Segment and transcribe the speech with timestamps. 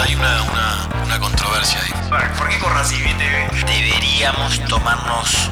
[0.00, 1.92] Hay, una, una, controversia ahí.
[2.38, 2.96] ¿Por qué corre así,
[3.66, 5.50] Deberíamos tomarnos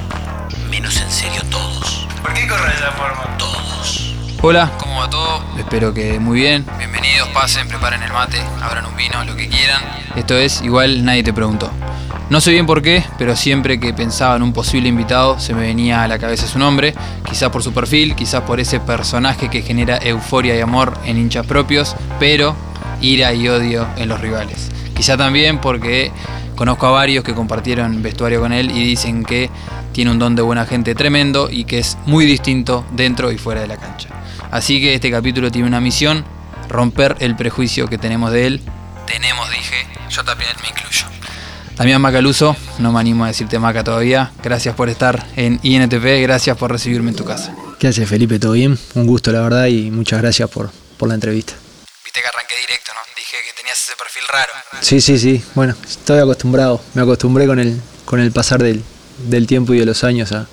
[0.71, 2.07] menos en serio todos.
[2.23, 3.36] ¿Por qué corre de esa forma?
[4.49, 5.43] Hola, ¿cómo va todo?
[5.59, 6.65] Espero que muy bien.
[6.79, 9.83] Bienvenidos, pasen, preparen el mate, abran un vino, lo que quieran.
[10.15, 11.69] Esto es Igual Nadie Te Preguntó.
[12.31, 15.63] No sé bien por qué, pero siempre que pensaba en un posible invitado se me
[15.63, 16.95] venía a la cabeza su nombre,
[17.29, 21.45] quizás por su perfil, quizás por ese personaje que genera euforia y amor en hinchas
[21.45, 22.55] propios, pero
[23.01, 24.71] ira y odio en los rivales.
[24.95, 26.13] Quizá también porque
[26.55, 29.51] conozco a varios que compartieron vestuario con él y dicen que
[29.91, 33.61] tiene un don de buena gente tremendo y que es muy distinto dentro y fuera
[33.61, 34.16] de la cancha.
[34.57, 36.25] Así que este capítulo tiene una misión,
[36.71, 38.63] romper el prejuicio que tenemos de él.
[39.07, 41.05] Tenemos, dije, yo también me incluyo.
[41.77, 44.33] Damián Macaluso, no me animo a decirte Maca todavía.
[44.43, 47.55] Gracias por estar en INTP, gracias por recibirme en tu casa.
[47.79, 48.39] ¿Qué haces, Felipe?
[48.39, 48.79] ¿Todo bien?
[48.95, 51.53] Un gusto, la verdad, y muchas gracias por, por la entrevista.
[52.03, 53.01] Viste que arranqué directo, ¿no?
[53.15, 54.53] Dije que tenías ese perfil raro.
[54.81, 55.45] Sí, sí, sí.
[55.55, 56.83] Bueno, estoy acostumbrado.
[56.95, 58.83] Me acostumbré con el, con el pasar del,
[59.19, 60.49] del tiempo y de los años a,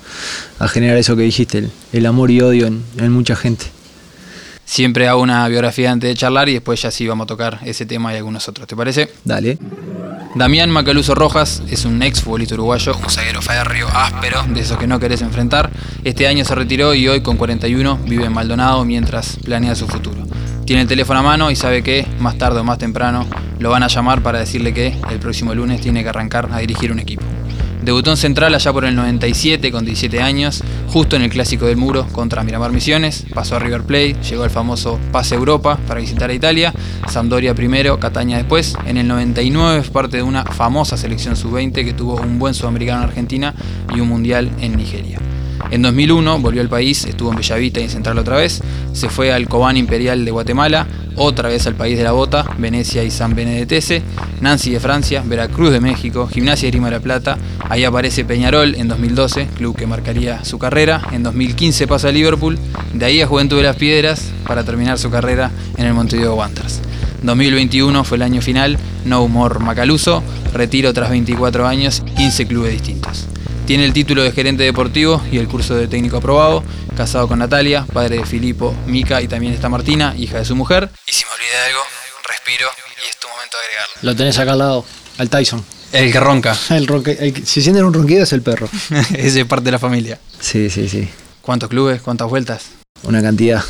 [0.68, 3.72] generar eso que dijiste, el, amor y odio en, en mucha gente
[4.64, 7.86] siempre hago una biografía antes de charlar y después ya sí vamos a tocar ese
[7.86, 8.66] tema y algunos otros.
[8.66, 9.10] ¿Te parece?
[9.24, 9.58] Dale.
[10.34, 14.86] Damián Macaluso Rojas es un ex futbolista uruguayo, un zaguero férreo, áspero, de esos que
[14.88, 15.70] no querés enfrentar.
[16.02, 20.26] Este año se retiró y hoy con 41 vive en Maldonado mientras planea su futuro.
[20.64, 23.26] Tiene el teléfono a mano y sabe que, más tarde o más temprano,
[23.58, 26.90] lo van a llamar para decirle que el próximo lunes tiene que arrancar a dirigir
[26.90, 27.22] un equipo.
[27.84, 31.76] Debutó en Central allá por el 97 con 17 años, justo en el Clásico del
[31.76, 36.30] Muro contra Miramar Misiones, pasó a River Plate, llegó al famoso Pase Europa para visitar
[36.30, 36.72] a Italia,
[37.10, 41.92] Sampdoria primero, Cataña después, en el 99 es parte de una famosa selección sub-20 que
[41.92, 43.54] tuvo un buen sudamericano en Argentina
[43.94, 45.18] y un mundial en Nigeria.
[45.70, 49.32] En 2001 volvió al país, estuvo en Bellavista y en Central otra vez, se fue
[49.32, 50.86] al Cobán Imperial de Guatemala,
[51.16, 54.02] otra vez al país de la bota, Venecia y San Benedetese,
[54.40, 57.38] Nancy de Francia, Veracruz de México, Gimnasia de Grima de la Plata,
[57.68, 62.58] ahí aparece Peñarol en 2012, club que marcaría su carrera, en 2015 pasa a Liverpool,
[62.92, 66.80] de ahí a Juventud de las Piedras para terminar su carrera en el Montevideo Wanderers.
[67.22, 70.22] 2021 fue el año final, no humor macaluso,
[70.52, 73.26] retiro tras 24 años, 15 clubes distintos.
[73.66, 76.62] Tiene el título de gerente deportivo y el curso de técnico aprobado,
[76.94, 80.90] casado con Natalia, padre de Filipo, Mica y también está Martina, hija de su mujer.
[81.06, 81.80] Y si me olvidé de algo,
[82.28, 82.68] respiro
[83.02, 83.94] y es tu momento de agregarlo.
[84.02, 84.84] Lo tenés acá al lado,
[85.16, 85.64] al Tyson.
[85.92, 86.54] El que ronca.
[86.68, 88.68] El ronque, si sienten un ronquido es el perro.
[89.16, 90.18] Ese es parte de la familia.
[90.38, 91.08] Sí, sí, sí.
[91.40, 92.02] ¿Cuántos clubes?
[92.02, 92.66] ¿Cuántas vueltas?
[93.04, 93.64] Una cantidad.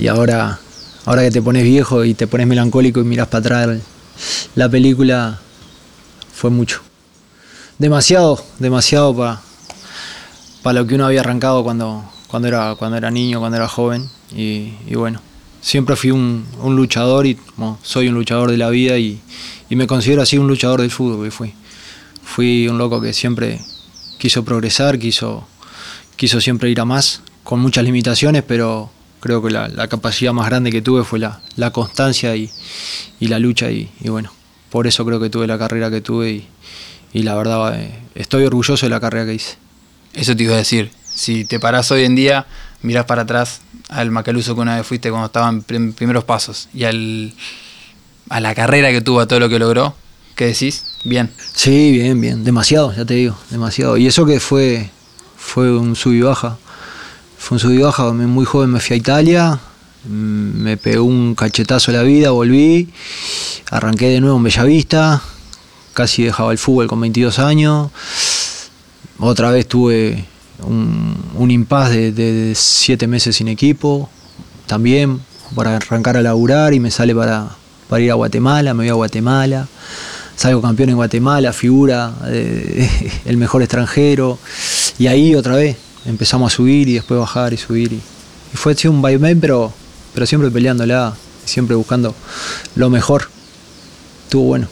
[0.00, 0.58] Y ahora,
[1.04, 3.78] ahora que te pones viejo y te pones melancólico y miras para atrás,
[4.54, 5.38] la película
[6.32, 6.82] fue mucho
[7.78, 9.40] demasiado, demasiado para
[10.64, 14.08] para lo que uno había arrancado cuando, cuando, era, cuando era niño, cuando era joven.
[14.34, 15.20] Y, bueno,
[15.60, 17.38] siempre fui un, luchador y
[17.82, 19.20] soy un luchador de la vida y,
[19.68, 21.30] me considero así un luchador del fútbol.
[21.30, 21.52] fui.
[22.22, 23.60] fui un loco que siempre
[24.18, 25.46] quiso progresar, quiso,
[26.16, 28.90] quiso siempre ir a más, con muchas limitaciones, pero
[29.20, 32.50] creo que la, capacidad más grande que tuve fue la, constancia y,
[33.20, 33.70] la lucha.
[33.70, 34.32] Y, bueno,
[34.70, 36.48] por eso creo que tuve la carrera que tuve y,
[37.14, 39.56] y la verdad eh, estoy orgulloso de la carrera que hice.
[40.12, 40.90] Eso te iba a decir.
[41.14, 42.44] Si te parás hoy en día,
[42.82, 46.82] mirás para atrás al Macaluso que una vez fuiste cuando estaban en primeros pasos y
[46.84, 47.32] al,
[48.28, 49.94] a la carrera que tuvo, a todo lo que logró,
[50.34, 50.84] ¿qué decís?
[51.04, 51.30] Bien.
[51.54, 52.42] Sí, bien, bien.
[52.42, 53.96] Demasiado, ya te digo, demasiado.
[53.96, 54.90] Y eso que fue,
[55.36, 56.58] fue un sub y baja.
[57.38, 58.12] Fue un sub y baja.
[58.12, 59.60] Muy joven me fui a Italia,
[60.08, 62.88] me pegó un cachetazo a la vida, volví,
[63.70, 65.22] arranqué de nuevo en Bellavista,
[65.94, 67.90] casi dejaba el fútbol con 22 años.
[69.18, 70.24] Otra vez tuve
[70.66, 74.08] un, un impasse de, siete meses sin equipo,
[74.66, 75.20] también
[75.54, 77.48] para arrancar a laburar y me sale para,
[77.98, 79.68] ir a Guatemala, me voy a Guatemala,
[80.36, 82.12] salgo campeón en Guatemala, figura,
[83.24, 84.38] el mejor extranjero,
[84.98, 85.76] y ahí otra vez
[86.06, 87.92] empezamos a subir y después bajar y subir.
[87.92, 88.00] Y,
[88.56, 89.72] fue un vaivén, pero,
[90.12, 91.14] pero siempre peleándola,
[91.44, 92.14] siempre buscando
[92.76, 93.28] lo mejor.
[94.24, 94.68] Estuvo bueno.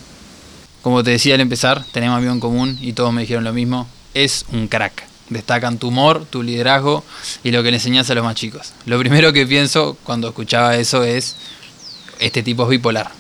[0.82, 4.44] Como te decía al empezar, tenemos amigo común y todos me dijeron lo mismo es
[4.52, 5.04] un crack.
[5.30, 7.04] Destacan tu humor, tu liderazgo
[7.42, 8.72] y lo que le enseñas a los más chicos.
[8.84, 11.36] Lo primero que pienso cuando escuchaba eso es,
[12.18, 13.10] este tipo es bipolar.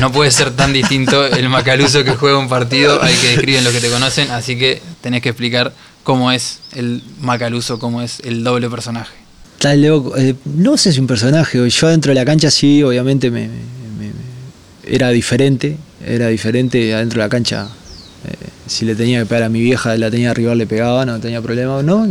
[0.00, 3.72] No puede ser tan distinto el macaluso que juega un partido al que describen los
[3.72, 5.72] que te conocen, así que tenés que explicar
[6.04, 9.14] cómo es el macaluso, cómo es el doble personaje.
[9.62, 13.50] Eh, no sé si un personaje, yo dentro de la cancha sí, obviamente me,
[14.84, 15.76] era diferente,
[16.06, 17.68] era diferente adentro de la cancha.
[18.26, 18.34] Eh,
[18.66, 21.40] si le tenía que pegar a mi vieja, la tenía arriba, le pegaba, no tenía
[21.40, 21.82] problema.
[21.82, 22.06] No,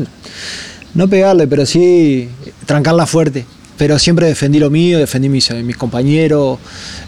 [0.95, 2.29] no pegarle, pero sí
[2.65, 3.45] trancarla fuerte.
[3.77, 6.59] Pero siempre defendí lo mío, defendí mis, mis compañeros.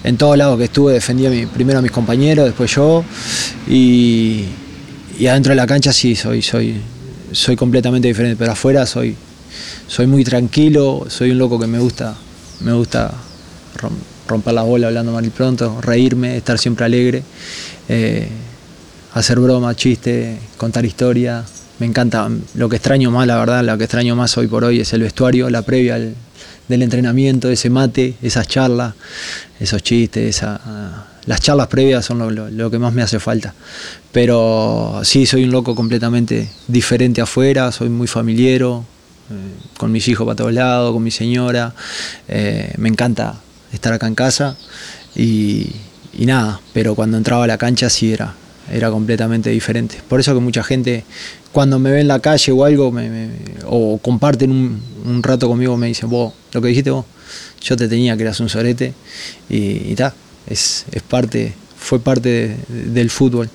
[0.04, 3.04] En todos lados que estuve defendí a mi- primero a mis compañeros, después yo.
[3.68, 4.46] Y,
[5.20, 6.76] y adentro de la cancha sí, soy, soy,
[7.34, 8.38] soy completamente diferente.
[8.38, 9.16] Pero afuera soy,
[9.88, 12.16] soy muy tranquilo, soy un loco que me gusta,
[12.62, 13.12] me gusta
[13.78, 13.92] rom-
[14.32, 17.24] romper las bolas hablando mal y pronto, reírme, estar siempre alegre,
[17.90, 18.28] eh,
[19.14, 21.44] hacer broma, chiste, contar historia.
[21.80, 24.80] Me encanta, lo que extraño más, la verdad, lo que extraño más hoy por hoy
[24.82, 28.94] es el vestuario, la previa del entrenamiento, ese mate, esas charlas,
[29.60, 30.42] esos chistes,
[31.26, 33.54] las charlas previas son lo, lo- lo que más me hace falta.
[34.12, 38.86] Pero sí, soy un loco completamente diferente afuera, soy muy familiero,
[39.30, 39.34] eh,
[39.78, 41.74] con mis hijos para todos lados, con mi señora.
[42.28, 43.36] eh, me encanta
[43.74, 44.58] estar acá en casa
[45.16, 45.68] y,
[46.18, 48.34] y nada, pero cuando entraba a la cancha sí era,
[48.72, 49.98] era completamente diferente.
[50.08, 51.04] Por eso que mucha gente
[51.52, 53.30] cuando me ve en la calle o algo me- me-
[53.66, 57.06] o comparten un, un rato conmigo me dicen, vos, lo que dijiste vos,
[57.62, 58.94] yo te tenía que eras un sorete
[59.50, 60.14] y ta,
[60.48, 63.50] es, es parte, fue parte de- del fútbol,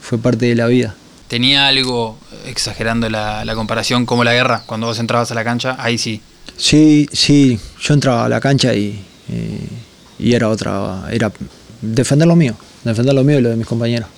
[0.00, 0.94] fue parte de la vida.
[1.28, 2.16] ¿Tenía algo,
[2.46, 4.62] exagerando la, la comparación, como la guerra?
[4.64, 6.22] Cuando vos entrabas a la cancha, ahí sí.
[6.56, 11.32] Sí, sí, yo entraba a la cancha y, y- y era otra, era
[11.80, 12.54] defender lo mío,
[12.84, 14.08] defender lo mío y lo de mis compañeros.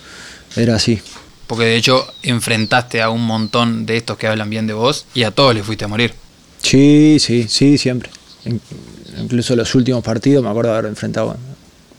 [0.56, 1.00] Era así.
[1.46, 5.24] Porque de hecho enfrentaste a un montón de estos que hablan bien de vos y
[5.24, 6.14] a todos les fuiste a morir.
[6.62, 8.10] Sí, sí, sí, siempre.
[8.44, 8.60] In-
[9.18, 11.36] Incluso los últimos partidos me acuerdo haber enfrentado a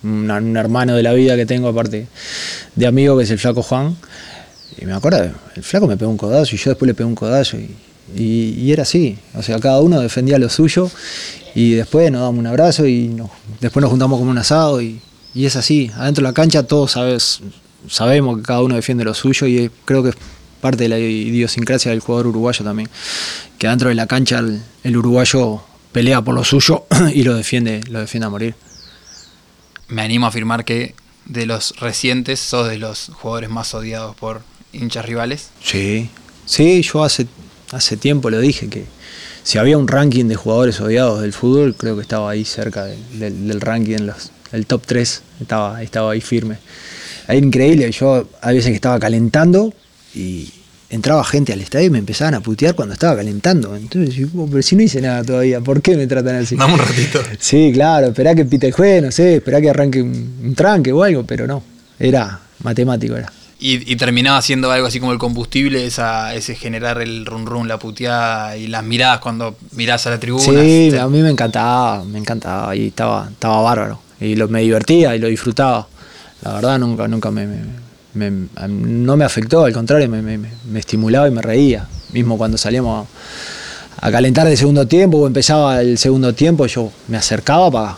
[0.08, 2.08] un hermano de la vida que tengo, aparte
[2.75, 3.96] de amigo, que es el flaco Juan.
[4.80, 7.16] Y me acuerdo, el flaco me pegó un codazo y yo después le pegué un
[7.16, 7.58] codazo.
[7.58, 7.75] Y,
[8.15, 9.18] y- y era así.
[9.36, 10.89] O sea, cada uno defendía lo suyo
[11.56, 14.81] y después nos damos un abrazo y nos- después nos juntamos como un asado.
[14.81, 15.00] Y,
[15.33, 15.92] y es así.
[15.95, 17.39] Adentro de la cancha todos sabes,
[17.89, 20.15] sabemos que cada uno defiende lo suyo y creo que es
[20.62, 22.89] parte de la idiosincrasia del jugador uruguayo también.
[23.57, 25.62] Que adentro de la cancha el, el uruguayo
[25.92, 28.56] pelea por lo suyo y lo defiende, lo defiende a morir.
[29.88, 30.95] Me animo a afirmar que
[31.25, 34.42] de los recientes sos de los jugadores más odiados por
[34.74, 35.50] hinchas rivales.
[35.63, 36.09] Sí,
[36.45, 37.27] sí, yo hace,
[37.71, 38.85] hace tiempo lo dije que
[39.44, 43.59] si había un ranking de jugadores odiados del fútbol, creo que estaba ahí cerca del,
[43.59, 46.57] ranking, en los, el top 3, estaba, estaba ahí firme.
[47.27, 49.73] Era increíble, yo a veces que estaba calentando
[50.13, 50.47] y
[50.91, 53.75] entraba gente al estadio y me empezaban a putear cuando estaba calentando.
[53.75, 56.56] Entonces, yo, "Oh, pero si no hice nada todavía, ¿por qué me tratan así?
[56.56, 57.19] Dame un ratito.
[57.39, 60.91] Sí, claro, esperá que pite el juez, no sé, esperá que arranque un, un tranque
[60.91, 61.63] o algo, pero no,
[61.97, 63.31] era matemático, era.
[63.63, 67.68] Y, y terminaba siendo algo así como el combustible, esa, ese generar el run run,
[67.68, 70.44] la puteada y las miradas cuando mirás a la tribuna.
[70.44, 74.00] Sí, Te- a mí me encantaba, me encantaba y estaba, estaba bárbaro.
[74.19, 75.88] Y lo, me divertía y lo disfrutaba.
[76.42, 80.80] La verdad nunca, nunca me, me- me- no me afectó, al contrario, me, me- me
[80.80, 81.88] estimulaba y me reía.
[82.13, 83.08] Mismo cuando salíamos
[84.02, 87.98] a, a calentar de segundo tiempo o empezaba el segundo tiempo, yo me acercaba para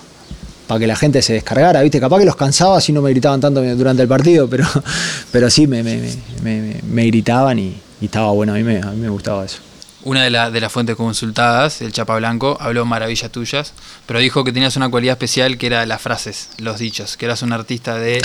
[0.67, 1.99] que la gente se descargara, ¿viste?
[1.99, 4.65] Capaz que los cansaba si no me gritaban tanto durante el partido, pero,
[5.31, 5.97] pero sí me, me,
[6.41, 9.45] me- me- me gritaban y, y estaba bueno, a mí me, a mí me gustaba
[9.45, 9.57] eso.
[10.05, 13.71] Una de, la- de las fuentes consultadas, el Chapa Blanco, habló maravillas tuyas,
[14.05, 17.41] pero dijo que tenías una cualidad especial que era las frases, los dichos, que eras
[17.41, 18.21] un artista de,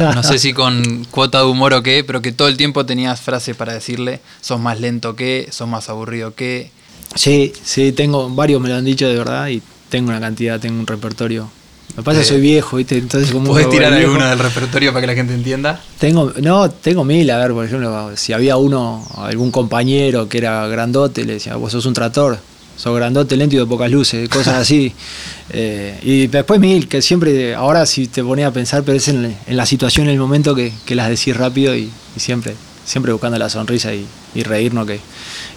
[0.00, 3.20] no sé si con cuota de humor o qué, pero que todo el tiempo tenías
[3.20, 6.70] frases para decirle, sos más lento que, sos más aburrido que.
[7.14, 9.62] Sí, sí, tengo, varios me lo han dicho de verdad y
[9.94, 11.48] tengo una cantidad, tengo un repertorio.
[11.90, 12.98] Lo que pasa es que soy viejo, ¿viste?
[12.98, 15.80] Entonces, como ¿Podés uno tirar viejo, alguno del repertorio para que la gente entienda?
[16.00, 20.66] Tengo, no, tengo mil, a ver, por ejemplo, si había uno, algún compañero que era
[20.66, 22.40] grandote, le decía, vos sos un trator,
[22.76, 24.92] sos grandote, lento y de pocas luces, cosas así.
[25.50, 29.36] Eh, y después mil, que siempre, ahora si te ponía a pensar, pero es en,
[29.46, 32.54] en la situación, en el momento que, que las decís rápido y, y siempre,
[32.86, 35.00] siempre buscando la sonrisa y, y reírnos que,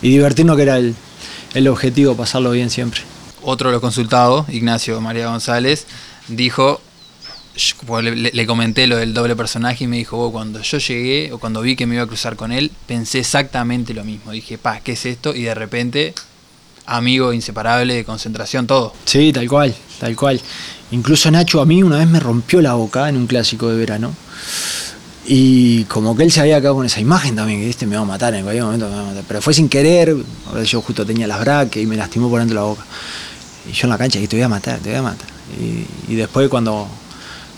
[0.02, 0.94] y divertirnos que era el,
[1.54, 3.02] el objetivo, pasarlo bien siempre.
[3.50, 5.86] Otro de los consultados, Ignacio María González,
[6.28, 6.82] dijo,
[7.86, 11.38] porque le, comenté lo del doble personaje y me dijo, "Vos, cuando yo llegué o
[11.38, 14.34] cuando vi que me iba a cruzar con él, pensé exactamente lo mismo.
[14.34, 15.34] Dije, pa, ¿qué es esto?
[15.34, 16.14] Y de repente,
[16.88, 18.94] amigo inseparable de concentración, todo.
[19.06, 20.42] Sí, tal cual, tal cual.
[20.92, 24.14] Incluso Nacho a mí una vez me rompió la boca en un clásico de verano.
[25.26, 28.02] Y como que él se había quedado con esa imagen también, que este me va
[28.02, 29.24] a matar en cualquier momento, me va a matar.
[29.26, 30.18] Pero fue sin querer,
[30.66, 32.84] yo justo tenía las braques y me lastimó por dentro de la boca.
[33.70, 35.28] Y yo en la cancha, que te voy a matar, te voy a matar.
[35.60, 36.88] Y, y después cuando,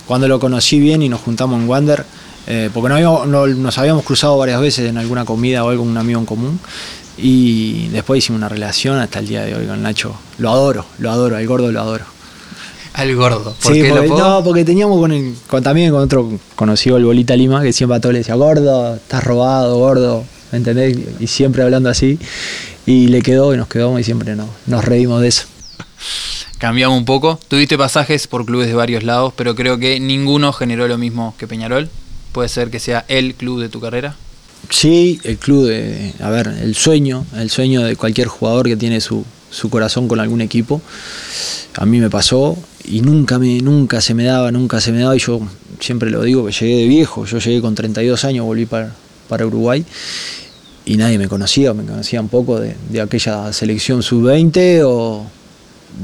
[0.08, 2.06] cuando lo conocí bien y nos juntamos en Wander,
[2.48, 5.84] eh, porque no habíamos- no- nos habíamos cruzado varias veces en alguna comida o algo
[5.84, 6.60] un amigo en común,
[7.18, 10.16] y después hicimos una relación hasta el día de hoy con Nacho.
[10.38, 12.06] Lo adoro, lo adoro, al gordo lo adoro.
[12.94, 13.56] al gordo.
[13.62, 16.98] ¿Por Sí, qué porque, lo no, porque teníamos con, el- con- también con otro conocido,
[16.98, 20.98] el Bolita Lima, que siempre a todos le decía, gordo, estás robado, gordo, ¿me entendés?
[21.20, 22.18] Y siempre hablando así.
[22.86, 25.44] Y le quedó y nos quedamos y siempre no, nos reímos de eso.
[26.58, 27.40] Cambiamos un poco.
[27.48, 31.48] Tuviste pasajes por clubes de varios lados, pero creo que ninguno generó lo mismo que
[31.48, 31.90] Peñarol.
[32.32, 34.16] Puede ser que sea el club de tu carrera.
[34.70, 39.02] Sí, el club de, a ver, el sueño, el sueño de cualquier jugador que tiene
[39.02, 40.82] su, su corazón con algún equipo.
[41.76, 45.16] A mí me pasó y nunca me, nunca se me daba, nunca se me daba
[45.16, 45.40] y yo
[45.80, 48.94] siempre lo digo que llegué de viejo, yo llegué con 32 años, volví para,
[49.28, 49.86] para Uruguay
[50.86, 55.26] y nadie me conocía, me conocía un poco de, de aquella selección sub-20 o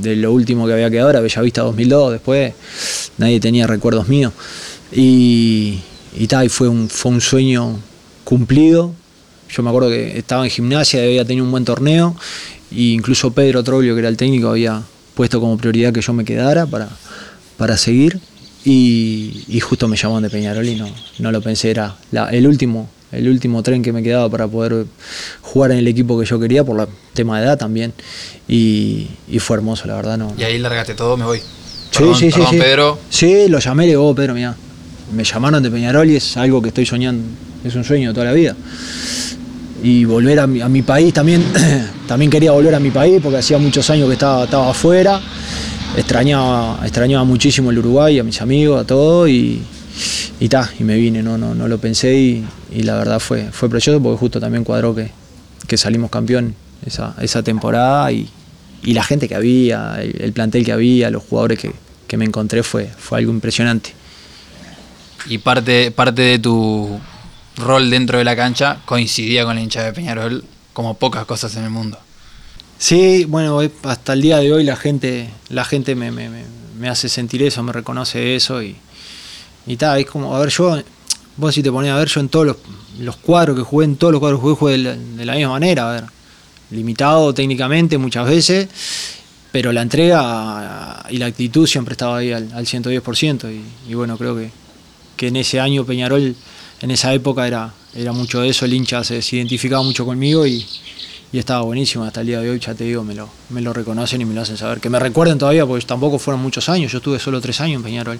[0.01, 2.53] de lo último que había quedado era Bellavista 2002, después
[3.17, 4.33] nadie tenía recuerdos míos
[4.91, 5.79] y,
[6.17, 7.79] y, y fue, un, fue un sueño
[8.23, 8.93] cumplido.
[9.49, 12.15] Yo me acuerdo que estaba en gimnasia, había tenido un buen torneo
[12.71, 14.81] e incluso Pedro Troglio, que era el técnico, había
[15.13, 16.89] puesto como prioridad que yo me quedara para,
[17.57, 18.19] para seguir
[18.65, 20.87] y, y justo me llamaron de Peñarol y no,
[21.19, 24.85] no lo pensé, era la- el último el último tren que me quedaba para poder
[25.41, 27.93] jugar en el equipo que yo quería por el tema de edad también
[28.47, 31.39] y, y fue hermoso la verdad no Y ahí largaste todo, me voy.
[31.95, 32.57] Perdón, sí, sí, perdón, sí.
[32.59, 32.99] Pedro.
[33.09, 34.53] Sí, lo llamé, le digo, "Oh, Pedro, mira,
[35.15, 37.23] me llamaron de Peñarol y es algo que estoy soñando,
[37.63, 38.53] es un sueño de toda la vida.
[39.81, 41.41] Y volver a mi, a mi país también,
[42.07, 45.21] también quería volver a mi país porque hacía muchos años que estaba, estaba afuera,
[45.95, 49.61] extrañaba, extrañaba muchísimo el Uruguay, a mis amigos, a todo y,
[50.39, 53.51] y ta, y me vine, no, no, no lo pensé y, y la verdad fue,
[53.51, 55.11] fue precioso porque justo también cuadró que,
[55.67, 58.29] que salimos campeón esa, esa temporada y,
[58.83, 61.71] y la gente que había, el, el plantel que había, los jugadores que,
[62.07, 63.91] que me encontré fue, fue algo impresionante.
[65.27, 66.99] Y parte, parte de tu
[67.57, 71.63] rol dentro de la cancha coincidía con la hincha de Peñarol como pocas cosas en
[71.63, 71.97] el mundo.
[72.77, 77.63] Sí, bueno, hasta el día de hoy la gente, la gente me, hace sentir eso,
[77.63, 78.75] me reconoce eso y,
[79.77, 80.77] tal, es como, a ver, yo,
[81.37, 82.57] vos si te ponés a ver, yo en todos
[82.99, 85.89] los, cuadros que jugué, en todos los cuadros que jugué, jugué de la, misma manera,
[85.89, 86.03] a ver,
[86.71, 88.67] limitado técnicamente muchas veces,
[89.53, 94.17] pero la entrega y la actitud siempre estaba ahí al, al 110% y, y bueno,
[94.17, 94.51] creo que,
[95.15, 96.35] que en ese año Peñarol,
[96.81, 100.65] en esa época era, era mucho de eso, el hincha se identificaba mucho conmigo y,
[101.31, 102.03] y estaba buenísimo.
[102.05, 104.33] Hasta el día de hoy, ya te digo, me lo, me lo reconocen y me
[104.33, 104.79] lo hacen saber.
[104.79, 107.83] Que me recuerden todavía, porque tampoco fueron muchos años, yo estuve solo tres años en
[107.83, 108.19] Peñarol.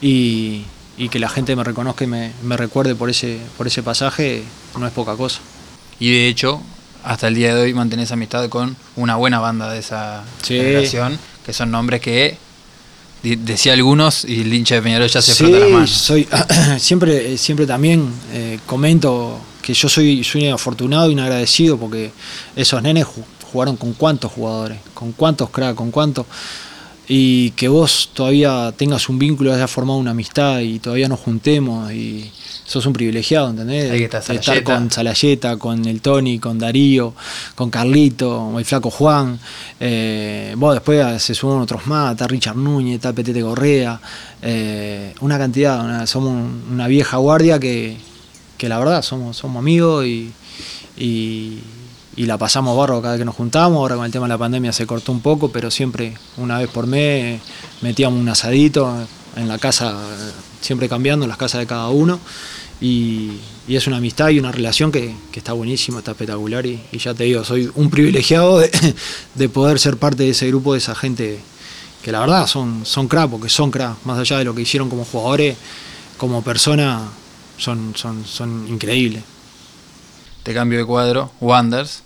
[0.00, 0.64] Y,
[0.98, 4.42] y que la gente me reconozca y me, me recuerde por ese, por ese pasaje
[4.78, 5.40] no es poca cosa.
[6.00, 6.60] Y de hecho,
[7.04, 10.56] hasta el día de hoy mantenés amistad con una buena banda de esa Sí.
[10.56, 12.36] generación, que son nombres que
[13.22, 15.90] decía algunos y el hincha de Peñarol ya se Sí, frota las manos.
[15.90, 16.26] soy
[16.78, 22.10] siempre, siempre también eh, comento que yo soy, soy afortunado y un agradecido porque
[22.56, 26.26] esos nenes ju- jugaron con cuántos jugadores, con cuántos cracks, con cuántos.
[27.08, 31.92] Y que vos todavía tengas un vínculo, hayas formado una amistad y todavía nos juntemos
[31.92, 32.30] y
[32.64, 33.90] sos un privilegiado, ¿entendés?
[33.90, 34.74] Ahí que está De estar Salayeta.
[34.74, 37.12] con Salayeta, con el Tony, con Darío,
[37.56, 39.38] con Carlito, el flaco Juan.
[39.80, 44.00] Eh, después se suman otros más, está Richard Núñez, está Petete Correa.
[44.40, 47.96] eh, una cantidad, una- somos un- una vieja guardia que,
[48.62, 50.30] que la verdad somos, amigos y,
[52.14, 53.78] la pasamos barro cada vez que nos juntamos.
[53.78, 56.68] Ahora con el tema de la pandemia se cortó un poco, pero siempre una vez
[56.68, 57.40] por mes
[57.80, 58.94] metíamos un asadito
[59.34, 59.96] en la casa,
[60.60, 62.20] siempre cambiando las casas de cada uno.
[62.80, 63.32] Y,
[63.66, 66.64] es una amistad y una relación que, está buenísima, está espectacular.
[66.64, 68.70] Y, y ya te digo, soy un privilegiado de,
[69.34, 71.40] de poder ser parte de ese grupo, de esa gente
[72.00, 74.88] que la verdad son, son crack, porque son crack, más allá de lo que hicieron
[74.88, 75.56] como jugadores,
[76.16, 77.10] como persona,
[77.62, 79.22] son, son, son increíbles.
[80.42, 82.02] Te cambio de cuadro, Wanders.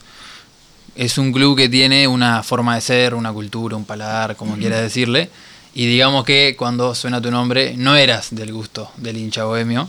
[0.94, 4.82] Es un club que tiene una forma de ser, una cultura, un paladar, como quieras
[4.82, 5.30] decirle.
[5.74, 9.88] Y digamos que cuando suena tu nombre, no eras del gusto del hincha bohemio.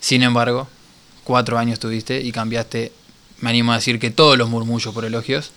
[0.00, 0.68] Sin embargo,
[1.24, 2.92] cuatro años tuviste y cambiaste,
[3.40, 5.52] me animo a decir que todos los murmullos por elogios.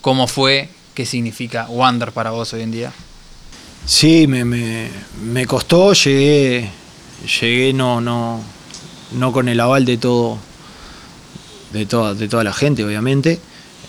[0.00, 0.68] ¿Cómo fue?
[0.94, 2.92] ¿Qué significa Wander para vos hoy en día?
[3.86, 4.90] Sí, me, me,
[5.22, 6.70] me costó, llegué,
[7.40, 8.42] llegué no, no,
[9.12, 10.38] no con el aval de todo,
[11.72, 13.40] de toda, de toda la gente, obviamente.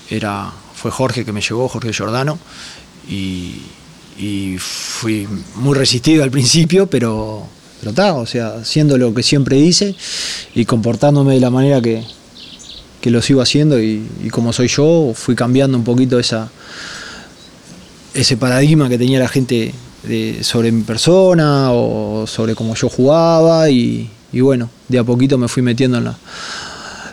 [0.09, 2.39] Era, fue Jorge que me llevó, Jorge Giordano,
[3.07, 3.61] y,
[4.59, 7.47] fui muy resistido al principio, pero
[7.79, 9.95] pero está, o sea, haciendo lo que siempre hice
[10.53, 12.03] y comportándome de la manera que,
[12.99, 16.49] que lo sigo haciendo y, y como soy yo, fui cambiando un poquito esa,
[18.13, 19.73] ese paradigma que tenía la gente
[20.03, 25.37] de- sobre mi persona o sobre cómo yo jugaba y, y bueno, de a poquito
[25.37, 26.17] me fui metiendo en, la,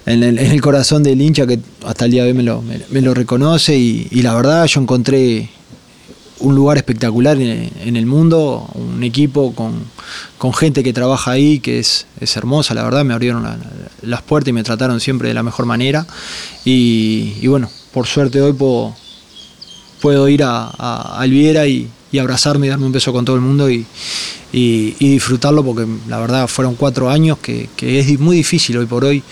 [0.07, 3.15] en, el, corazón del hincha que hasta el día de hoy me lo, me, lo
[3.15, 5.49] reconoce y, la verdad yo encontré
[6.39, 9.85] un lugar espectacular en, el mundo, un equipo con,
[10.37, 13.59] con, gente que trabaja ahí, que es, es hermosa, la verdad, me abrieron la,
[14.03, 16.07] las puertas y me trataron siempre de la mejor manera.
[16.65, 18.95] Y, bueno, por suerte hoy puedo,
[20.03, 23.43] puedo ir a, a Alviera y, y, abrazarme y darme un beso con todo el
[23.43, 23.87] mundo y,
[24.53, 29.23] disfrutarlo, porque la verdad fueron cuatro años que, es muy difícil hoy por hoy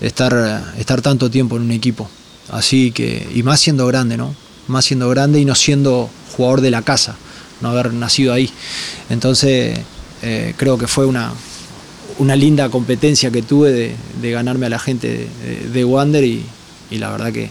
[0.00, 2.08] estar, estar tanto tiempo en un equipo.
[2.50, 4.34] Así que, y más siendo grande, ¿no?
[4.66, 7.16] Más siendo grande y no siendo jugador de la casa,
[7.60, 8.50] no haber nacido ahí.
[9.08, 9.78] Entonces,
[10.22, 11.32] eh, creo que fue una,
[12.18, 16.44] una linda competencia que tuve de, ganarme a la gente de, de Wander y,
[16.90, 17.50] la verdad que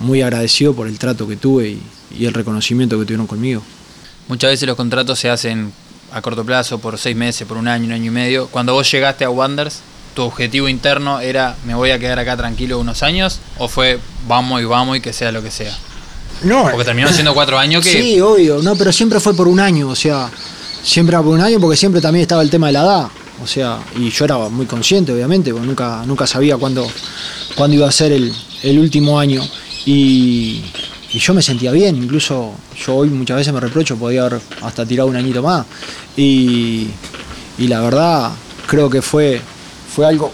[0.00, 1.78] muy agradecido por el trato que tuve
[2.18, 3.62] y, el reconocimiento que tuvieron conmigo.
[4.30, 5.72] Muchas veces los contratos se hacen
[6.12, 8.46] a corto plazo, por seis meses, por un año, un año y medio.
[8.46, 9.80] Cuando vos llegaste a Wanders,
[10.14, 13.40] ¿tu objetivo interno era me voy a quedar acá tranquilo unos años?
[13.58, 15.76] ¿O fue vamos y vamos y que sea lo que sea?
[16.44, 16.68] No.
[16.70, 17.90] Porque terminó siendo cuatro años que.
[18.02, 20.30] Sí, obvio, no, pero siempre fue por un año, o sea,
[20.80, 23.06] siempre era por un año porque siempre también estaba el tema de la edad.
[23.42, 26.88] O sea, y yo era muy consciente, obviamente, porque nunca, nunca sabía cuándo,
[27.56, 28.32] cuándo iba a ser el,
[28.62, 29.42] el último año.
[29.86, 30.62] Y,
[31.12, 32.52] y, yo me sentía bien, incluso
[32.84, 35.66] yo hoy muchas veces me reprocho, podía haber hasta tirado un añito más.
[36.16, 36.88] Y,
[37.58, 38.30] y la verdad,
[38.66, 39.40] creo que fue,
[39.94, 40.32] fue algo,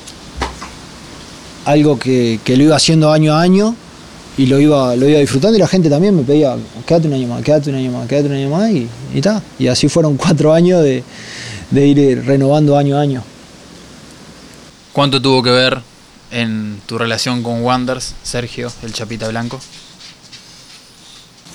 [1.64, 3.74] algo que, que lo iba haciendo año a año
[4.38, 6.56] y lo iba, lo iba disfrutando y la gente también me pedía,
[6.86, 9.22] quédate un año más, quédate un año más, quédate un año más y, y.
[9.58, 11.02] Y así fueron cuatro años de,
[11.70, 13.22] de, ir renovando año a año.
[14.92, 15.80] ¿Cuánto tuvo que ver
[16.30, 19.58] en tu relación con Wanders, Sergio, el Chapita Blanco?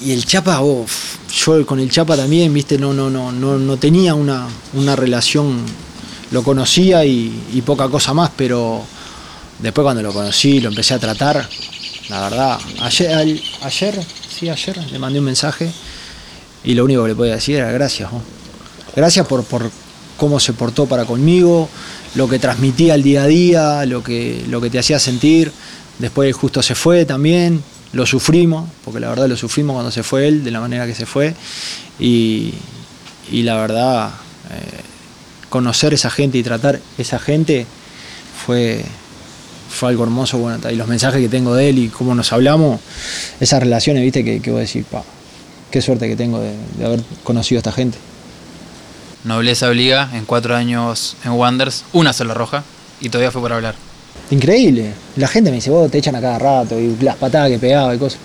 [0.03, 0.85] Y el Chapa, oh,
[1.31, 5.63] yo con el Chapa también, viste, no, no, no, no, tenía una, una relación,
[6.31, 8.83] lo conocía y, poca cosa más, pero
[9.59, 11.47] después cuando lo conocí, lo empecé a tratar,
[12.09, 12.59] la verdad.
[12.81, 14.05] Ayer, al, ayer,
[14.39, 15.71] sí, ayer le mandé un mensaje
[16.63, 18.09] y lo único que le podía decir era gracias.
[18.95, 19.69] Gracias por, por
[20.17, 21.69] cómo se portó para conmigo,
[22.15, 25.51] lo que transmitía el día a día, lo que, lo que te hacía sentir.
[25.99, 30.27] Después justo se fue también, lo sufrimos, porque la verdad lo sufrimos cuando se fue
[30.27, 31.33] él, de la manera que se fue.
[31.99, 32.53] Y,
[33.31, 34.11] y la verdad,
[34.51, 34.81] eh,
[35.49, 37.65] conocer esa gente y tratar esa gente
[38.45, 38.83] fue,
[39.69, 42.79] fue algo hermoso, bueno, y los mensajes que tengo de él y cómo nos hablamos,
[43.39, 45.03] esas relaciones, viste, que, que voy a decir, pa,
[45.69, 47.97] qué suerte que tengo de, haber conocido a esta gente.
[49.23, 52.63] Nobleza obliga, en cuatro años en Wanders, una sola roja,
[52.99, 53.75] y todavía fue para hablar.
[54.31, 57.59] Increíble, la gente me dice, vos te echan a cada rato, y las patadas que
[57.59, 58.19] pegaba y cosas.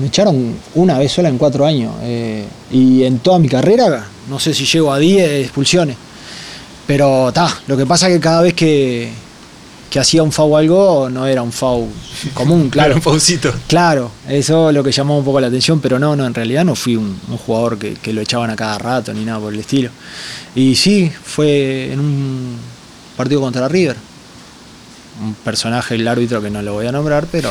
[0.00, 4.40] Me echaron una vez sola en cuatro años, eh, y en toda mi carrera, no
[4.40, 5.96] sé si llego a 10 expulsiones.
[6.88, 9.10] Pero ta, lo que pasa es que cada vez que,
[9.88, 11.86] que hacía un FAU algo, no era un FAU
[12.34, 12.88] común, claro.
[12.88, 13.52] era un FAUcito.
[13.68, 16.64] Claro, eso es lo que llamó un poco la atención, pero no, no, en realidad
[16.64, 19.54] no fui un, un, jugador que, que, lo echaban a cada rato ni nada por
[19.54, 19.90] el estilo.
[20.56, 22.56] Y sí, fue en un
[23.16, 24.07] partido contra River.
[25.20, 27.50] Un personaje, el árbitro que no lo voy a nombrar, pero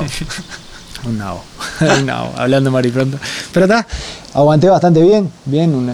[1.06, 1.43] un nabo,
[1.82, 3.17] un nabo, hablando mal y pronto.
[3.51, 3.86] Pero está,
[4.34, 5.91] aguanté bastante bien, bien, un,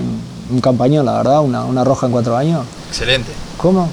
[0.49, 2.65] un campañón, la verdad, una, una roja en cuatro años.
[2.89, 3.31] Excelente.
[3.57, 3.89] ¿Cómo?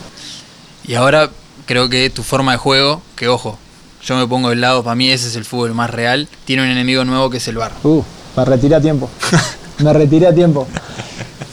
[0.85, 1.31] Y ahora
[1.67, 3.59] creo que tu forma de juego, que ojo,
[4.03, 6.69] yo me pongo del lado, para mí ese es el fútbol más real, tiene un
[6.69, 7.73] enemigo nuevo que es el bar.
[7.83, 8.03] Uh,
[8.37, 9.09] me retiré a tiempo.
[9.79, 10.67] me retiré a tiempo.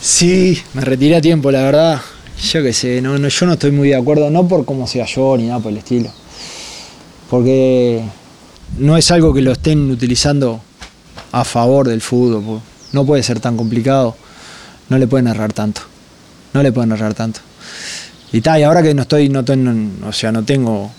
[0.02, 2.02] Sí, me retiré a tiempo, la verdad.
[2.42, 5.06] Yo qué sé, no, no, yo no estoy muy de acuerdo, no por cómo sea
[5.06, 6.12] yo ni nada por el estilo.
[7.30, 8.04] Porque
[8.78, 10.62] no es algo que lo estén utilizando
[11.32, 12.62] a favor del fútbol.
[12.94, 14.16] No puede ser tan complicado.
[14.90, 15.82] No le pueden errar tanto.
[16.54, 17.40] No le pueden errar tanto.
[18.32, 20.92] Y tal, y ahora que no estoy, no, estoy, no, o sea, no tengo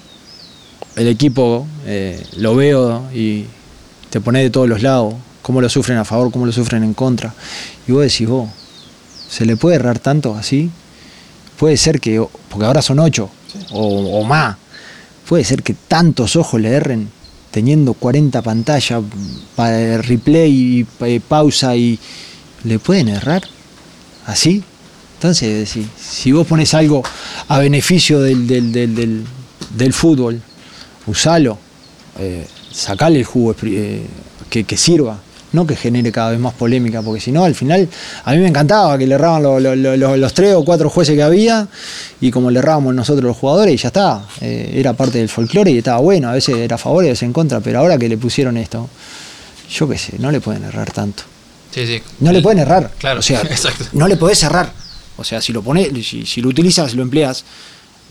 [0.96, 3.44] el equipo, eh, lo veo y
[4.10, 6.94] te pone de todos los lados, cómo lo sufren a favor, cómo lo sufren en
[6.94, 7.34] contra.
[7.86, 8.48] Y vos decís, vos,
[9.28, 10.70] ¿se le puede errar tanto así?
[11.58, 13.58] Puede ser que, porque ahora son ocho sí.
[13.72, 14.56] o, o, más,
[15.28, 17.08] puede ser que tantos ojos le erren
[17.50, 19.02] teniendo 40 pantallas
[19.56, 21.98] para replay y pausa y
[22.64, 23.42] le pueden errar
[24.26, 24.62] así.
[25.14, 27.02] Entonces, si, si vos pones algo
[27.48, 29.24] a beneficio del, del, del, del,
[29.74, 30.40] del fútbol,
[31.06, 31.58] usalo,
[32.18, 34.06] eh, sacale el jugo eh,
[34.48, 35.18] que, que, sirva,
[35.52, 37.88] no que genere cada vez más polémica, porque si no, al final,
[38.24, 41.14] a mí me encantaba que le erraban lo, lo, lo, los tres o cuatro jueces
[41.16, 41.68] que había,
[42.20, 45.70] y como le errábamos nosotros los jugadores, y ya está, eh, era parte del folclore
[45.70, 47.98] y estaba bueno, a veces era a favor y a veces en contra, pero ahora
[47.98, 48.88] que le pusieron esto,
[49.70, 51.24] yo qué sé, no le pueden errar tanto.
[51.70, 52.02] Sí, sí.
[52.20, 52.90] No le pueden errar.
[52.98, 53.84] Claro, o sea, exacto.
[53.92, 54.72] no le podés errar.
[55.16, 57.44] O sea, si lo pones, si, si, lo utilizas, lo empleas,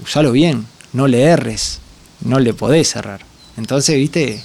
[0.03, 1.79] usalo bien, no le erres,
[2.21, 3.21] no le podés errar.
[3.55, 4.43] Entonces, viste,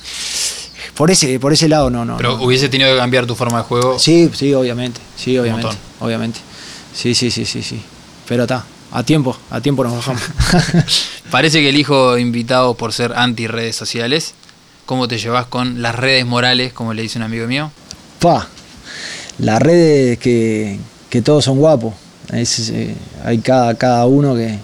[0.95, 2.17] por ese, por ese lado no, no.
[2.17, 2.45] Pero no.
[2.45, 3.99] hubiese tenido que cambiar tu forma de juego.
[3.99, 5.01] Sí, sí, obviamente.
[5.17, 5.77] Sí, obviamente.
[6.01, 6.41] Obviamente.
[6.95, 7.83] Sí, sí, sí, sí, sí.
[8.29, 10.23] Pero está, a tiempo, a tiempo nos bajamos.
[11.31, 14.35] Parece que el hijo invitado por ser anti redes sociales.
[14.85, 17.71] ¿Cómo te llevas con las redes morales, como le dice un amigo mío?
[18.19, 18.49] Pa,
[19.39, 20.79] las redes que,
[21.09, 21.95] que todos son guapos.
[22.31, 24.59] Es, eh, hay cada, cada uno que.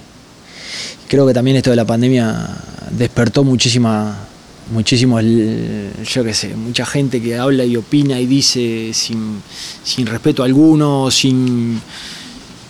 [1.08, 2.48] Creo que también esto de la pandemia
[2.90, 4.27] despertó muchísima.
[4.70, 9.40] Muchísimo, yo qué sé, mucha gente que habla y opina y dice sin,
[9.82, 11.80] sin respeto alguno, sin,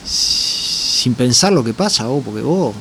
[0.05, 2.73] sin pensar lo que pasa, vos, porque vos,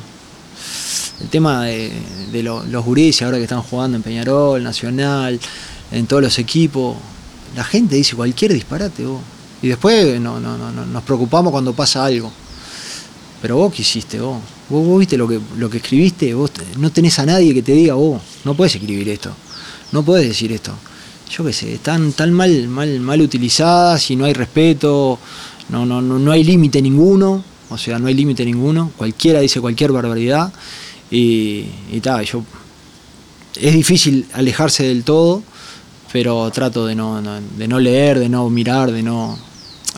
[1.19, 1.91] el tema de,
[2.32, 5.39] de lo- los gurises ahora que están jugando en Peñarol, Nacional,
[5.91, 6.95] en todos los equipos,
[7.56, 9.21] la gente dice cualquier disparate vos.
[9.63, 12.32] Y después no, no, no, no- nos preocupamos cuando pasa algo.
[13.41, 14.38] Pero vos qué hiciste vos.
[14.69, 17.71] Vos, vos viste lo que, lo que escribiste, vos no tenés a nadie que te
[17.71, 19.32] diga vos, no puedes escribir esto,
[19.91, 20.73] no puedes decir esto.
[21.30, 25.19] Yo qué sé, están tan mal, mal, mal utilizadas y no hay respeto,
[25.69, 29.60] no, no, no, no hay límite ninguno, o sea, no hay límite ninguno, cualquiera dice
[29.60, 30.51] cualquier barbaridad
[31.12, 32.43] y, y tal, yo
[33.60, 35.43] es difícil alejarse del todo,
[36.13, 39.38] pero trato de no- de no leer, de no mirar, de no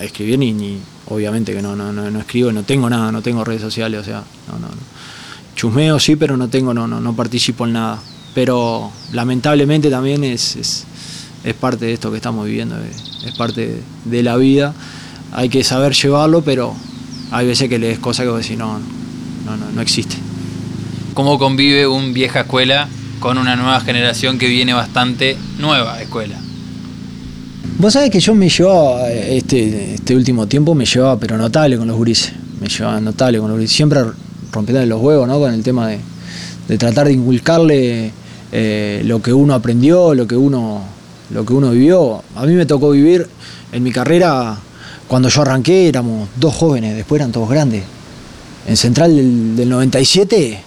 [0.02, 3.44] escribir ni, ni obviamente que no, no, no, no escribo, no tengo nada, no tengo
[3.44, 5.00] redes sociales, o sea, no, no, no.
[5.56, 8.00] Chusmeo sí, pero no tengo, no, no, no participo en nada.
[8.34, 10.86] Pero lamentablemente también es, es,
[11.44, 14.74] es parte de esto que estamos viviendo, es, parte de la vida.
[15.34, 16.74] Hay que saber llevarlo, pero
[17.32, 18.80] hay veces que lees cosas que vos decís, no,
[19.46, 20.16] no, no, no existe.
[21.14, 22.88] ¿Cómo convive un vieja escuela
[23.20, 26.40] con una nueva generación que viene bastante nueva escuela?
[27.80, 31.78] Vos sabés que yo me llevaba, eh, este, este último tiempo me llevaba, pero notable
[31.78, 32.34] con los gurises.
[32.60, 33.74] Me llevaba notable con los gurises.
[33.74, 34.02] Siempre
[34.52, 35.40] rompiendo los huevos, ¿no?
[35.40, 36.00] Con el tema de,
[36.68, 38.12] de tratar de inculcarle
[38.52, 40.84] eh, lo que uno aprendió, lo que uno,
[41.30, 42.22] lo que uno vivió.
[42.36, 43.26] A mí me tocó vivir
[43.72, 44.58] en mi carrera,
[45.08, 47.84] cuando yo arranqué éramos dos jóvenes, después eran todos grandes.
[48.68, 50.62] En Central del, del 97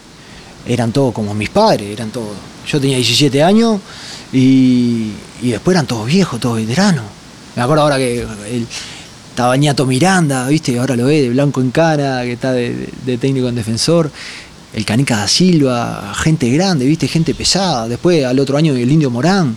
[0.67, 2.33] eran todos como mis padres, eran todos.
[2.67, 3.83] Yo tenía 17 años
[4.33, 7.05] y, y después eran todos viejos, todos veteranos.
[7.55, 8.67] Me acuerdo ahora que el,
[9.33, 10.79] estaba Ñato Miranda, ¿viste?
[10.79, 14.11] Ahora lo ve de blanco en cara, que está de, técnico en defensor.
[14.75, 17.09] El Canica da Silva, gente grande, ¿viste?
[17.09, 17.89] Gente pesada.
[17.89, 19.57] Después al otro año el Indio Morán,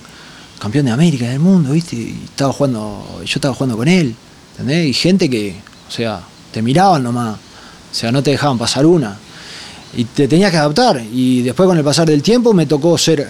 [0.60, 1.98] campeón de América del mundo, ¿viste?
[1.98, 4.16] Y estaba jugando, yo estaba jugando con él,
[4.52, 4.88] ¿entendés?
[4.88, 5.56] Y gente que,
[5.90, 6.22] o sea,
[6.54, 9.18] te miraban nomás, o sea, no te dejaban pasar una
[9.98, 11.04] y te tenías que adaptar.
[11.12, 13.30] Y después con el pasar del tiempo me tocó ser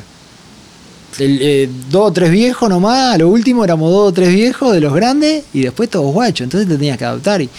[1.20, 4.74] el, eh, dos o tres viejos nomás, a lo último éramos dos o tres viejos
[4.74, 7.42] de los grandes y después todos guachos, entonces te tenías que adaptar.
[7.42, 7.50] Y,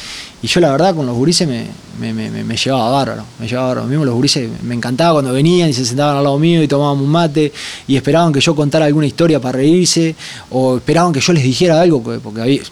[0.42, 1.66] yo la verdad con los gurises me,
[1.98, 3.88] me, me- me- llevaba bárbaro, me llevaba bárbaro.
[3.88, 7.02] Mismo los gurises me encantaba cuando venían y se sentaban al lado mío y tomábamos
[7.04, 7.52] un mate
[7.88, 10.14] y esperaban que yo contara alguna historia para reírse
[10.50, 12.62] o esperaban que yo les dijera algo, porque había-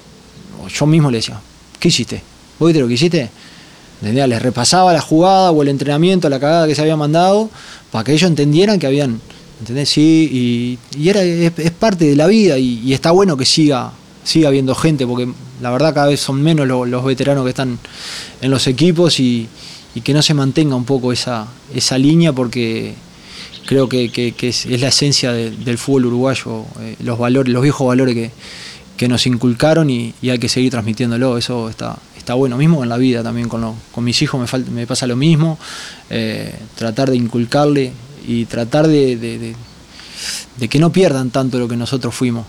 [0.72, 1.40] yo mismo les decía,
[1.80, 2.22] ¿qué hiciste?
[2.60, 3.28] ¿Vos viste lo que hiciste?
[4.00, 4.28] ¿Entendés?
[4.28, 7.48] Les repasaba la jugada o el entrenamiento, la cagada que se había mandado,
[7.90, 9.20] para que ellos entendieran que habían,
[9.60, 9.88] ¿entendés?
[9.90, 13.92] Sí, y, y es, parte de la vida y, está bueno que siga,
[14.24, 15.28] siga habiendo gente, porque
[15.60, 17.78] la verdad cada vez son menos lo- los veteranos que están
[18.40, 19.48] en los equipos y,
[20.02, 22.94] que no se mantenga un poco esa, esa línea porque
[23.66, 28.14] creo que, es, la esencia de- del fútbol uruguayo, eh, los valores, los viejos valores
[28.14, 28.30] que,
[29.08, 32.96] nos inculcaron y, y hay que seguir transmitiéndolo, eso está, está bueno, mismo en la
[32.96, 35.58] vida también, con, lo- con mis hijos me, falta, me pasa lo mismo,
[36.10, 37.92] eh, tratar de inculcarle
[38.26, 39.54] y tratar de, de-
[40.58, 42.46] de- que no pierdan tanto lo que nosotros fuimos,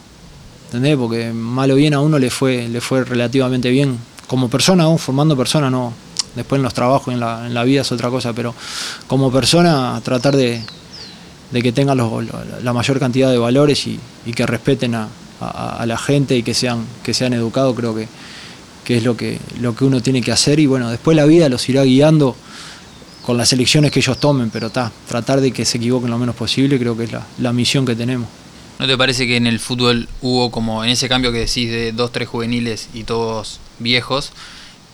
[0.68, 0.96] ¿entendés?
[0.98, 3.98] Porque mal o bien a uno le fue, le fue relativamente bien.
[4.28, 5.94] Como persona, aún formando persona, no,
[6.36, 8.54] después en los trabajos, en la, en la vida es otra cosa, pero
[9.08, 10.62] como persona tratar de,
[11.54, 15.08] que tengan los- lo- la mayor cantidad de valores y, y que respeten a,
[15.42, 18.08] a- a la gente y que sean, que sean educados, creo que,
[18.84, 20.60] que es lo que, lo que uno tiene que hacer.
[20.60, 22.36] Y bueno, después la vida los irá guiando
[23.26, 26.36] con las elecciones que ellos tomen, pero está, tratar de que se equivoquen lo menos
[26.36, 28.30] posible, creo que es la, misión que tenemos.
[28.78, 31.92] ¿No te parece que en el fútbol hubo como en ese cambio que decís de
[31.92, 34.32] dos, tres juveniles y todos viejos,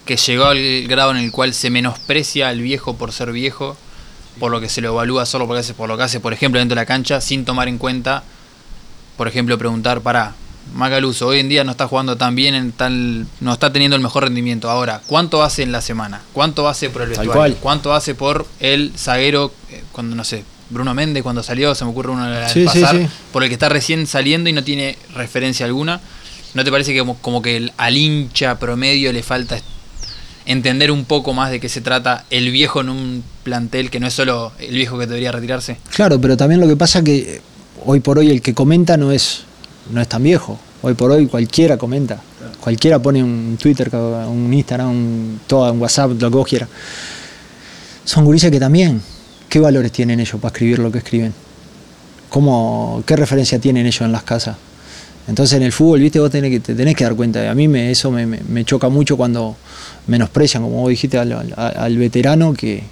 [0.05, 3.75] que llegó al grado en el cual se menosprecia al viejo por ser viejo,
[4.39, 6.59] por lo que se lo evalúa solo por, hace, por lo que hace, por ejemplo,
[6.59, 8.23] dentro de la cancha, sin tomar en cuenta,
[9.17, 10.35] por ejemplo, preguntar para
[10.73, 14.01] Macaluso, hoy en día no está jugando tan bien, en tal, no está teniendo el
[14.01, 14.69] mejor rendimiento.
[14.69, 16.21] Ahora, ¿cuánto hace en la semana?
[16.33, 17.57] ¿Cuánto hace por el vestuario?
[17.59, 21.91] ¿Cuánto hace por el zaguero, eh, cuando no sé, Bruno Méndez cuando salió, se me
[21.91, 23.07] ocurre uno al Sí, pasar, sí.
[23.33, 25.99] por el que está recién saliendo y no tiene referencia alguna?
[26.53, 29.57] ¿No te parece que como, como que el- al hincha promedio le falta
[30.45, 34.07] entender un poco más de qué se trata el viejo en un plantel que no
[34.07, 35.77] es solo el viejo que debería retirarse?
[35.93, 37.41] Claro, pero también lo que pasa que
[37.85, 39.43] hoy por hoy el que comenta no es,
[39.91, 40.57] no es tan viejo.
[40.81, 42.21] Hoy por hoy cualquiera comenta.
[42.59, 46.69] Cualquiera pone un Twitter, un Instagram, un, todo, un WhatsApp, lo que vos quieras.
[48.03, 49.01] Son gurises que también,
[49.47, 51.33] ¿qué valores tienen ellos para escribir lo que escriben?
[52.29, 54.57] ¿Cómo, ¿Qué referencia tienen ellos en las casas?
[55.27, 57.49] Entonces en el fútbol, viste, vos tenés que, te tenés que dar cuenta.
[57.49, 59.55] A mí me, eso me, me, choca mucho cuando
[60.07, 62.83] menosprecian, como vos dijiste, al, al, al, veterano que.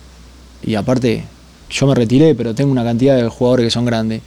[0.62, 1.24] Y aparte,
[1.70, 4.22] yo me retiré, pero tengo una cantidad de jugadores que son grandes,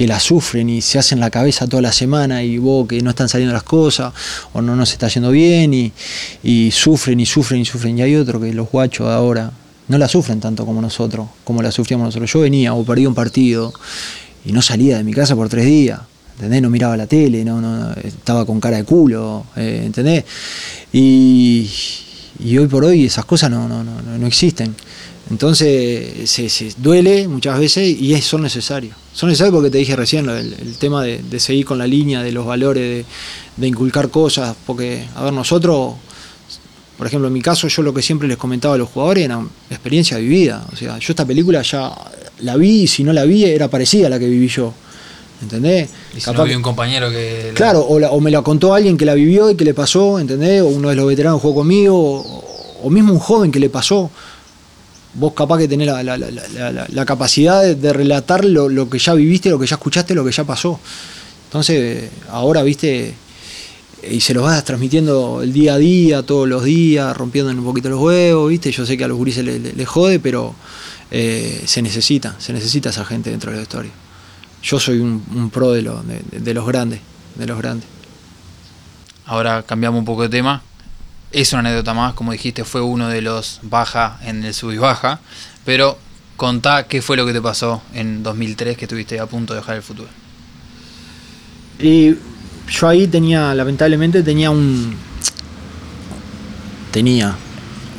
[0.00, 3.10] que la sufren y se hacen la cabeza toda la semana y vos que no
[3.10, 4.14] están saliendo las cosas
[4.54, 5.92] o no nos está yendo bien y,
[6.42, 7.98] y sufren y sufren y sufren.
[7.98, 9.52] Y hay otro que los guachos ahora
[9.88, 12.32] no la sufren tanto como nosotros, como la sufríamos nosotros.
[12.32, 13.74] Yo venía o perdía un partido
[14.42, 16.00] y no salía de mi casa por tres días
[16.36, 16.62] ¿entendés?
[16.62, 20.24] No miraba la tele, no, no estaba con cara de culo, eh, ¿entendés?
[20.94, 21.68] Y,
[22.56, 24.74] hoy por hoy esas cosas no, no, no, no existen.
[25.30, 28.96] Entonces se, duele muchas veces y es, son necesarios.
[29.14, 32.44] Son necesarios porque te dije recién el, tema de, seguir con la línea, de los
[32.44, 33.06] valores,
[33.56, 35.94] de, inculcar cosas, porque, a ver, nosotros,
[36.98, 39.40] por ejemplo, en mi caso, yo lo que siempre les comentaba a los jugadores era
[39.70, 40.66] experiencia vivida.
[40.72, 41.92] O sea, yo esta película ya
[42.40, 44.74] la vi y si no la vi era parecida a la que viví yo.
[45.42, 45.88] ¿entendés?
[46.16, 47.52] Y si no un compañero que...
[47.54, 50.62] Claro, o, me la contó alguien que la vivió y que le pasó, ¿entendés?
[50.62, 51.96] O uno de los veteranos jugó conmigo,
[52.82, 54.10] o, mismo un joven que le pasó.
[55.14, 59.76] Vos capaz que tenés la, capacidad de, relatar lo, que ya viviste, lo que ya
[59.76, 60.78] escuchaste, lo que ya pasó.
[61.46, 63.14] Entonces, ahora, viste,
[64.08, 67.88] y se los vas transmitiendo el día a día, todos los días, rompiendo un poquito
[67.88, 68.70] los huevos, viste.
[68.70, 70.54] Yo sé que a los gurises les le, jode, pero
[71.10, 73.90] eh, se necesita, se necesita esa gente dentro de la historia
[74.62, 77.00] yo soy un, pro de, de, los grandes,
[77.34, 77.88] de los grandes.
[79.26, 80.62] Ahora cambiamos un poco de tema.
[81.32, 84.78] Es una anécdota más, como dijiste, fue uno de los baja en el sub y
[84.78, 85.20] baja,
[85.64, 85.98] pero
[86.36, 89.76] contá qué fue lo que te pasó en 2003 que estuviste a punto de dejar
[89.76, 90.08] el futuro.
[91.78, 92.16] Y
[92.68, 94.96] yo ahí tenía, lamentablemente, tenía un.
[96.90, 97.36] Tenía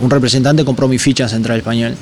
[0.01, 1.95] un representante compró mi ficha en Central Español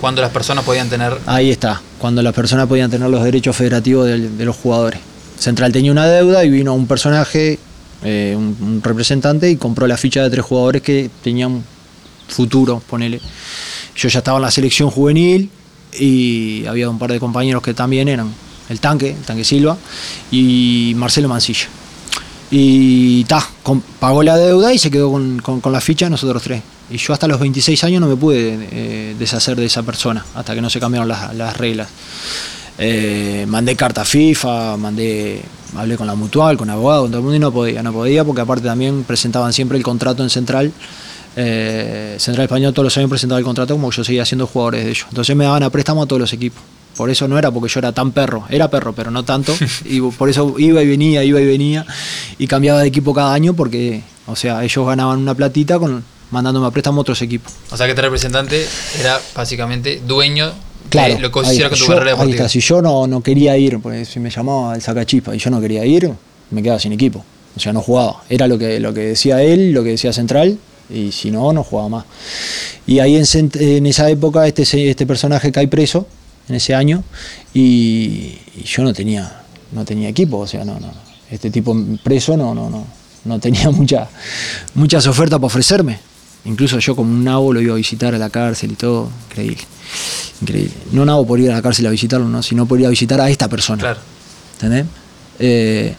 [0.00, 1.16] cuando, las personas podían tener...
[1.26, 5.00] Ahí está, cuando las personas podían tener los derechos federativos de, los jugadores.
[5.38, 7.58] Central tenía una deuda y vino un personaje,
[8.02, 11.64] eh, un, representante, y compró la ficha de tres jugadores que tenían
[12.28, 13.20] futuro, ponele.
[13.96, 15.50] Yo ya estaba en la selección juvenil
[15.98, 18.32] y había un par de compañeros que también eran
[18.68, 19.76] el tanque, el tanque Silva,
[20.30, 21.68] y Marcelo Mancilla.
[22.50, 23.46] Y ta,
[23.98, 26.62] pagó la deuda y se quedó con, con la ficha nosotros tres.
[26.90, 30.54] Y yo hasta los 26 años no me pude eh, deshacer de esa persona, hasta
[30.54, 31.88] que no se cambiaron las, reglas.
[32.78, 35.42] Eh, mandé carta FIFA, mandé,
[35.76, 38.24] hablé con la mutual, con abogado, con todo el mundo y no podía, no podía
[38.24, 40.72] porque aparte también presentaban siempre el contrato en Central.
[41.34, 44.90] Eh, Central Español todos los años presentaba el contrato como yo seguía siendo jugadores de
[44.90, 45.06] ellos.
[45.08, 46.62] Entonces me daban a préstamo a todos los equipos.
[46.96, 49.56] Por eso no era porque yo era tan perro, era perro, pero no tanto.
[49.84, 51.84] Y por eso iba y venía, iba y venía.
[52.38, 56.66] Y cambiaba de equipo cada año porque, o sea, ellos ganaban una platita con, mandándome
[56.66, 57.52] a préstamo a otros equipos.
[57.70, 58.66] O sea que este representante
[59.00, 60.52] era básicamente dueño
[60.88, 62.48] claro, de lo que hiciera con tu carrera deportiva.
[62.48, 65.60] si yo no, no quería ir, porque si me llamaba el sacachispa y yo no
[65.60, 66.10] quería ir,
[66.50, 67.24] me quedaba sin equipo.
[67.56, 68.22] O sea, no jugaba.
[68.28, 70.58] Era lo que, lo que decía él, lo que decía Central,
[70.90, 72.04] y si no, no jugaba más.
[72.86, 76.06] Y ahí en, en esa época este, este personaje cae preso,
[76.48, 77.04] en ese año,
[77.52, 80.90] y, yo no tenía, no tenía equipo, o sea, no, no.
[81.30, 82.86] Este tipo preso no, no, no,
[83.24, 84.08] no tenía mucha,
[84.74, 85.98] muchas ofertas para ofrecerme.
[86.48, 89.10] Incluso yo como un nabo lo iba a visitar a la cárcel y todo.
[89.28, 89.58] Increíble.
[90.40, 90.72] Increíble.
[90.92, 92.42] No nabo por ir a la cárcel a visitarlo, ¿no?
[92.42, 93.80] sino por ir a visitar a esta persona.
[93.80, 94.00] Claro.
[94.54, 94.86] ¿Entendés?
[95.38, 95.94] Eh,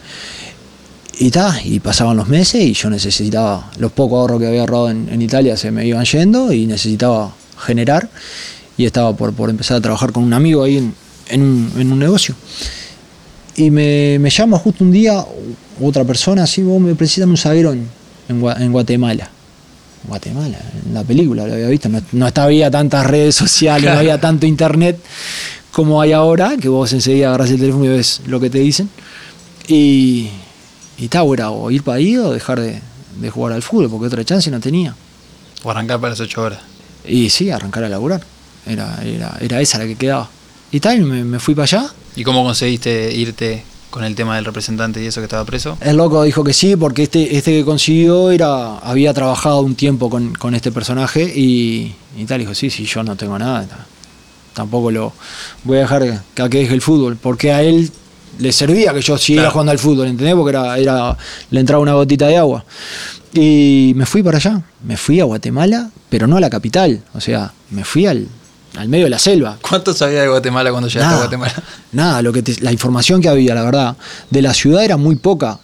[1.20, 4.90] y ta, y pasaban los meses y yo necesitaba, los pocos ahorros que había ahorrado
[4.90, 8.08] en, Italia se me iban yendo y necesitaba generar
[8.76, 10.78] y estaba por, por empezar a trabajar con un amigo ahí
[11.28, 12.34] en, un, negocio.
[13.54, 15.24] Y me, me, llama justo un día
[15.80, 19.30] otra persona, así, vos me precisas un zaguero en Guatemala.
[20.04, 24.20] Guatemala, en la película lo había visto, no, no había tantas redes sociales, no había
[24.20, 24.98] tanto internet
[25.72, 28.90] como hay ahora, que vos enseguida agarras el teléfono y ves lo que te dicen.
[29.68, 30.28] Y,
[30.98, 32.80] y está, era o ir para ahí o dejar de,
[33.30, 34.94] jugar al fútbol, porque otra chance no tenía.
[35.62, 36.60] O arrancar para las 8 horas.
[37.06, 38.22] Y sí, arrancar a laburar.
[38.66, 40.28] Era, era, era esa la que quedaba.
[40.72, 41.92] Y tal, me, me fui para allá.
[42.16, 45.76] ¿Y cómo conseguiste irte con el tema del representante y eso que estaba preso?
[45.80, 50.08] El loco dijo que sí, porque este, este que consiguió era, había trabajado un tiempo
[50.08, 53.66] con, este personaje y, y, tal, dijo, sí, sí, yo no tengo nada,
[54.54, 55.12] tampoco lo
[55.64, 56.02] voy a dejar
[56.34, 57.90] que, a que deje el fútbol, porque a él
[58.38, 60.34] le servía que yo siguiera jugando al fútbol, ¿entendés?
[60.34, 61.16] Porque era, era,
[61.50, 62.64] le entraba una gotita de agua.
[63.32, 67.20] Y me fui para allá, me fui a Guatemala, pero no a la capital, o
[67.20, 68.26] sea, me fui al,
[68.76, 69.58] al medio de la selva.
[69.60, 71.54] ¿Cuánto sabía de Guatemala cuando llegaste a Guatemala?
[71.92, 73.96] nada, lo que te- la información que había, la verdad,
[74.30, 75.58] de la ciudad era muy poca,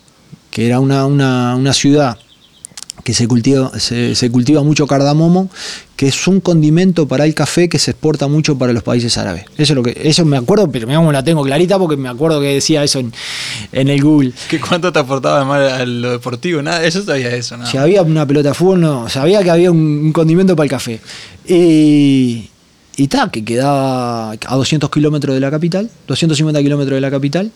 [0.51, 2.19] que era una, una, una ciudad
[3.05, 5.49] que se cultiva, se, se cultiva mucho cardamomo,
[5.95, 9.45] que es un condimento para el café que se exporta mucho para los países árabes.
[9.57, 12.41] Eso es lo que, eso me acuerdo, pero me la tengo clarita porque me acuerdo
[12.41, 13.13] que decía eso en,
[13.71, 14.33] en el Google.
[14.49, 16.63] ¿Qué cuánto te aportaba además a lo deportivo?
[16.63, 17.71] Nada, eso sabía eso, nada.
[17.71, 20.71] Si había una pelota de fútbol, no, sabía que había un, un condimento para el
[20.71, 21.01] café.
[21.47, 22.51] Y,
[22.97, 27.51] y ta, que quedaba a 200 kilómetros de la capital, 250 kilómetros de la capital.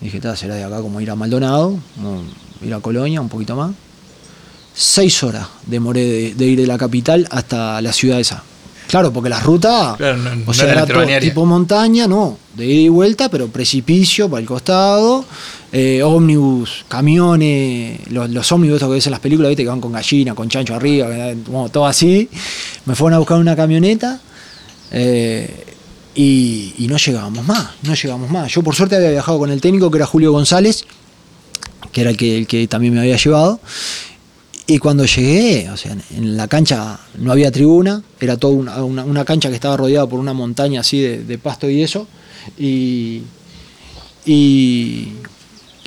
[0.00, 1.78] Y dije, ta, será de acá como ir a Maldonado,
[2.64, 3.70] ir a Colonia, un poquito más.
[4.74, 8.42] Seis horas demoré de, de ir de la capital hasta la ciudad esa.
[8.88, 12.36] Claro, porque la ruta, Claro, no- o no sea, era era todo tipo montaña, no,
[12.54, 15.24] de ida y vuelta, pero precipicio para el costado,
[15.72, 19.80] eh, ómnibus, camiones, los, los ómnibus estos que ves en las películas, viste, que van
[19.80, 21.08] con gallina, con chancho arriba,
[21.46, 22.28] como todo así.
[22.86, 24.20] Me fueron a buscar una camioneta
[24.92, 25.64] eh,
[26.14, 28.52] y, no llegábamos más, no llegábamos más.
[28.52, 30.84] Yo por suerte había viajado con el técnico que era Julio González,
[31.90, 33.60] que era el que, que también me había llevado.
[34.66, 39.24] Y cuando llegué, o sea, en la cancha no había tribuna, era toda una, una-
[39.24, 42.06] cancha que estaba rodeada por una montaña así de, pasto y eso.
[42.58, 43.22] Y,
[44.24, 45.08] y,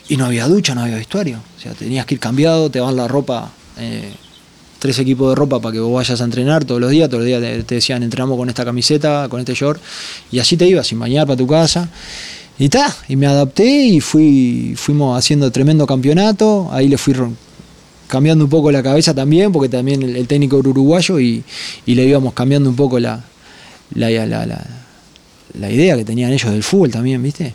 [0.10, 1.39] y no había ducha, no había vestuario.
[1.58, 4.12] O sea, tenías que ir cambiado, te van la ropa, eh,
[4.86, 7.10] tres equipos de ropa para que vos vayas a entrenar todos los días.
[7.10, 9.82] Todos los días te, decían, entrenamos con esta camiseta, con este short.
[10.32, 11.89] Y así te ibas, sin bañar para tu casa.
[12.60, 16.69] Y ta, y me adapté y fui, fuimos haciendo tremendo campeonato.
[16.71, 17.13] Ahí le fui
[18.08, 21.43] cambiando un poco la cabeza también, porque también el, técnico era uruguayo y,
[21.86, 23.24] y le íbamos cambiando un poco la,
[23.95, 24.65] la, la-
[25.60, 27.54] la idea que tenían ellos del fútbol también, ¿viste?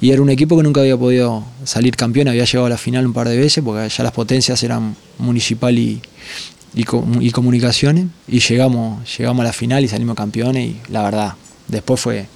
[0.00, 3.06] Y era un equipo que nunca había podido salir campeón, había llegado a la final
[3.06, 6.00] un par de veces, porque ya las potencias eran municipal y,
[6.76, 6.84] y,
[7.20, 11.32] y comunicaciones, y llegamos, llegamos a la final y salimos campeones, y la verdad,
[11.66, 12.26] después fue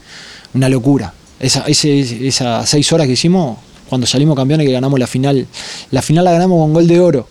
[0.55, 1.15] una locura.
[1.39, 5.47] Esa, ese- esas seis horas que hicimos, cuando salimos campeones que ganamos la final,
[5.93, 7.29] la final la ganamos con gol de oro.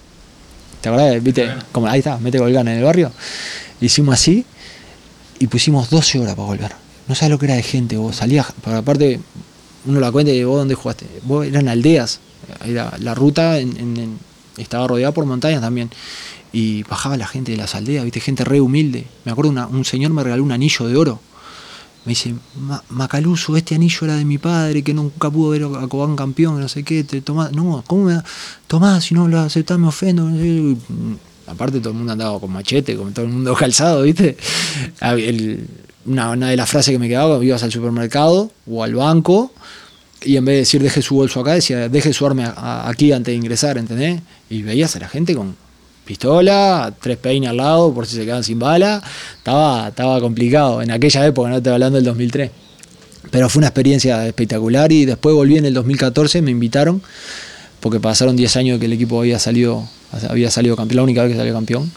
[0.82, 1.22] ¿Te acordás?
[1.22, 1.50] ¿Viste?
[1.74, 3.12] Como, ahí está, mete gol gana en el barrio.
[3.82, 4.46] Hicimos así
[5.40, 6.72] y pusimos 12 horas para volver.
[7.08, 9.20] No sabes lo que era de gente, vos salías, para aparte,
[9.86, 11.06] uno la cuenta y vos dónde jugaste.
[11.24, 12.20] Vos eran aldeas,
[12.66, 14.20] era la ruta en- en- en-
[14.58, 15.90] estaba rodeada por montañas también.
[16.52, 19.06] Y bajaba la gente de las aldeas, viste, gente re humilde.
[19.26, 21.20] Me acuerdo una- un señor me regaló un anillo de oro.
[22.06, 25.88] Me dice, "Ma- Macaluso, este anillo era de mi padre, que nunca pudo ver a
[25.88, 28.26] Cobán campeón, no sé qué, te tomás, no, ¿cómo me da?
[28.68, 30.24] Tomás, si no lo aceptás me ofendo.
[30.30, 30.76] no sé".
[31.46, 34.38] Aparte todo el mundo andaba con machete, con todo el mundo calzado, ¿viste?
[35.02, 35.68] A- el-
[36.06, 39.52] una, una de las frases que me quedaba, ibas al supermercado o al banco
[40.24, 42.54] y en vez de decir deje su bolso acá, decía deje su arma
[42.88, 44.22] aquí antes de ingresar, ¿entendés?
[44.50, 45.56] Y veías a la gente con
[46.14, 49.00] pistola, tres peines al lado por si se quedan sin bala.
[49.38, 52.50] Estaba, estaba complicado en aquella época, no estoy hablando del 2003.
[53.30, 57.00] Pero fue una experiencia espectacular y después volví en el 2014, me invitaron,
[57.80, 59.88] porque pasaron 10 años que el equipo había salido,
[60.28, 61.92] había salido campeón, la única vez que salió campeón.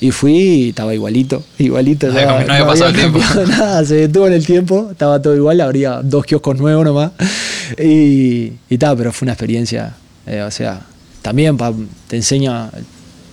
[0.00, 2.08] Y fui y estaba igualito, igualito.
[2.08, 3.18] No había estaba- cambi- no había pasado el tiempo.
[3.20, 7.12] cambiado nada, se detuvo en el tiempo, estaba todo igual, habría dos kioscos nuevos nomás.
[7.82, 9.94] Y, y tal, pero fue una experiencia,
[10.26, 10.82] eh, o sea,
[11.22, 11.72] también pa-
[12.08, 12.70] te enseña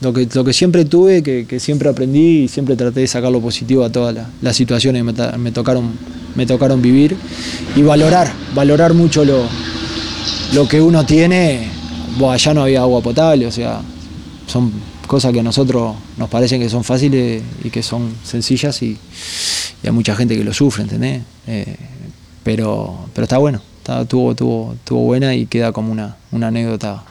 [0.02, 3.92] lo que, siempre tuve, que, siempre aprendí y siempre traté de sacar lo positivo a
[3.92, 5.92] todas las, situaciones que me, tocaron,
[6.36, 7.16] me tocaron vivir
[7.76, 9.44] y valorar, valorar mucho lo,
[10.54, 11.70] lo que uno tiene.
[12.28, 13.82] Allá no había agua potable, o sea,
[14.48, 14.72] son
[15.08, 18.98] cosas que a nosotros nos parecen que son fáciles y que son sencillas y,
[19.84, 21.22] y hay mucha gente que lo sufre, ¿entendés?
[21.48, 21.76] Eh,
[22.44, 27.04] pero, pero está bueno, está, tuvo, tuvo, tuvo buena y queda como una, una anécdota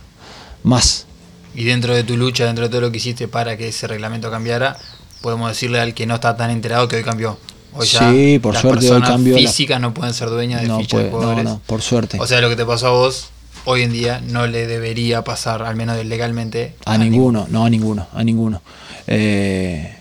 [0.65, 1.07] más.
[1.55, 4.31] Y dentro de tu lucha, dentro de todo lo que hiciste para que ese reglamento
[4.31, 4.79] cambiara,
[5.21, 7.39] podemos decirle al que no está tan enterado que hoy cambió.
[7.73, 10.63] Hoy ya Sí, por las suerte hoy personas cambió la- físicas no pueden ser dueñas
[10.63, 11.45] de No, fichas de puede- no, jugadores.
[11.45, 12.19] no, por suerte.
[12.21, 13.31] O sea, lo que te pasó a vos
[13.65, 18.07] hoy en día no le debería pasar, al menos legalmente, A ninguno, no a ninguno,
[18.13, 18.63] a ninguno.
[19.07, 19.95] Eh,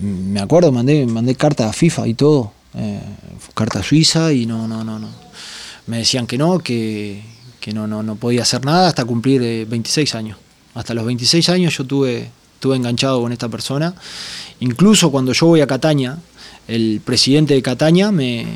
[0.00, 3.00] me acuerdo, mandé, mandé carta a FIFA y todo, eh,
[3.54, 5.08] carta a Suiza y no, no, no, no.
[5.86, 7.22] Me decían que no, que,
[7.60, 10.38] que no, no, no podía hacer nada hasta cumplir eh, 26 años.
[10.74, 13.94] Hasta los 26 años yo tuve, tuve enganchado con esta persona.
[14.60, 16.18] Incluso cuando yo voy a Cataña,
[16.68, 18.46] el presidente de Cataña me-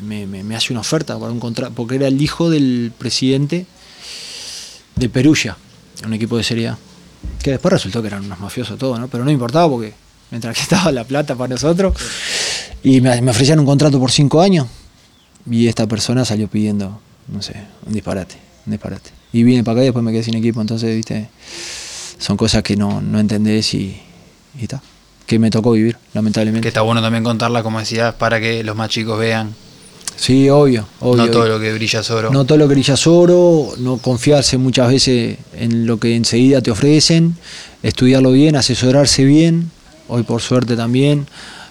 [0.00, 3.66] me hace una oferta para un contrato, porque era el hijo del presidente
[4.96, 5.56] de Perugia,
[6.04, 6.78] un equipo de Serie A.
[7.42, 9.08] Que después resultó que eran unos mafiosos todos, ¿no?
[9.08, 9.92] Pero no importaba porque
[10.30, 11.94] mientras que estaba la plata para nosotros.
[12.82, 14.66] Y me, me ofrecían un contrato por cinco años.
[15.50, 17.54] Y esta persona salió pidiendo, no sé,
[17.86, 18.36] un disparate,
[18.66, 19.10] un disparate.
[19.32, 20.60] Y vine para acá y después me quedé sin equipo.
[20.60, 21.28] Entonces, viste,
[22.18, 24.00] son cosas que no, no entendés y
[24.58, 24.82] y está.
[25.26, 26.62] que me tocó vivir, lamentablemente.
[26.62, 29.54] Que está bueno también contarla, como decías, para que los más chicos vean.
[30.16, 31.26] Sí, obvio, obvio.
[31.26, 32.30] no todo lo que brilla es oro.
[32.30, 36.60] No todo lo que brilla es oro, no confiarse muchas veces en lo que enseguida
[36.60, 37.36] te ofrecen,
[37.82, 39.70] estudiarlo bien, asesorarse bien.
[40.08, 41.26] Hoy por suerte también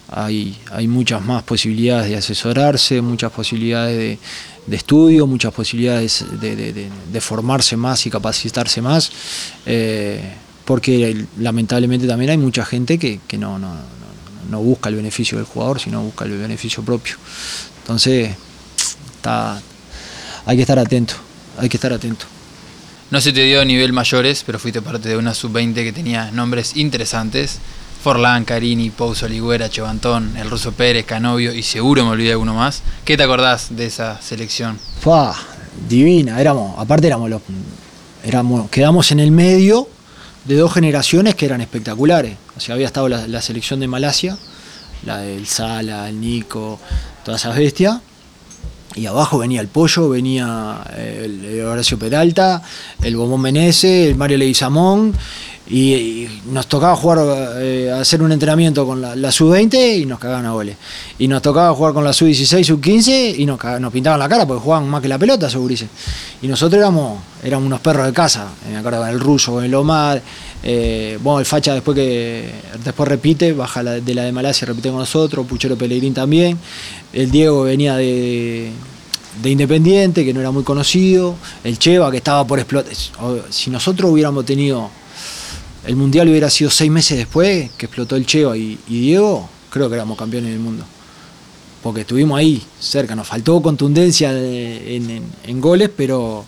[0.09, 4.19] hay, hay muchas más posibilidades de asesorarse, muchas posibilidades de,
[4.67, 9.11] de estudio, muchas posibilidades de, de- formarse más y capacitarse más,
[9.65, 10.21] eh,
[10.65, 13.87] porque lamentablemente también hay mucha gente que, que no, no, no-
[14.51, 17.15] no busca el beneficio del jugador, sino busca el beneficio propio.
[17.81, 18.35] Entonces,
[19.15, 19.59] está,
[20.45, 21.15] hay que estar atento,
[21.57, 22.25] hay que estar atento.
[23.09, 26.29] No se te dio a nivel mayores, pero fuiste parte de una sub-20 que tenía
[26.31, 27.59] nombres interesantes.
[28.01, 32.53] Forlán, Carini, Pouso, Oligüera, Chevantón, el ruso Pérez, Canovio y seguro me olvidé de uno
[32.53, 32.81] más.
[33.03, 34.79] ¿Qué te acordás de esa selección?
[35.01, 35.35] Fua,
[35.89, 37.41] divina, éramos, aparte éramos los,
[38.23, 39.87] éramos, quedamos en el medio
[40.45, 42.37] de dos generaciones que eran espectaculares.
[42.55, 44.37] O sea, había estado la, selección de Malasia,
[45.05, 46.79] la del Sala, el Nico,
[47.23, 47.99] todas esas bestias.
[48.95, 52.63] Y abajo venía el Pollo, venía eh, el, Horacio Peralta,
[53.03, 55.13] el Bombón Menese, el Mario Leguizamón.
[55.69, 57.19] Y, nos tocaba jugar,
[57.57, 60.77] eh, hacer un entrenamiento con la, la sub-20 y nos cagaban a goles.
[61.19, 64.63] Y nos tocaba jugar con la sub-16, sub-15 y nos, nos pintaban la cara porque
[64.63, 65.89] jugaban más que la pelota, esos gurises.
[66.41, 68.47] Y nosotros éramos, éramos unos perros de casa.
[68.65, 70.21] Eh, Me acuerdo con el ruso, con el Omar.
[70.63, 72.49] eh, bueno, el Facha después que
[72.83, 75.45] después repite, baja de la de Malasia, repite con nosotros.
[75.45, 76.57] Puchero Pellegrín también.
[77.11, 78.71] El Diego venía de,
[79.41, 81.35] de Independiente, que no era muy conocido.
[81.65, 82.93] El Cheva, que estaba por explotar.
[83.49, 84.89] Si nosotros hubiéramos tenido
[85.87, 89.95] el mundial hubiera sido seis meses después que explotó el Cheva y, Diego, creo que
[89.95, 90.83] éramos campeones del mundo.
[91.81, 93.15] Porque estuvimos ahí, cerca.
[93.15, 94.95] Nos faltó contundencia de-
[95.45, 96.45] en, goles, pero,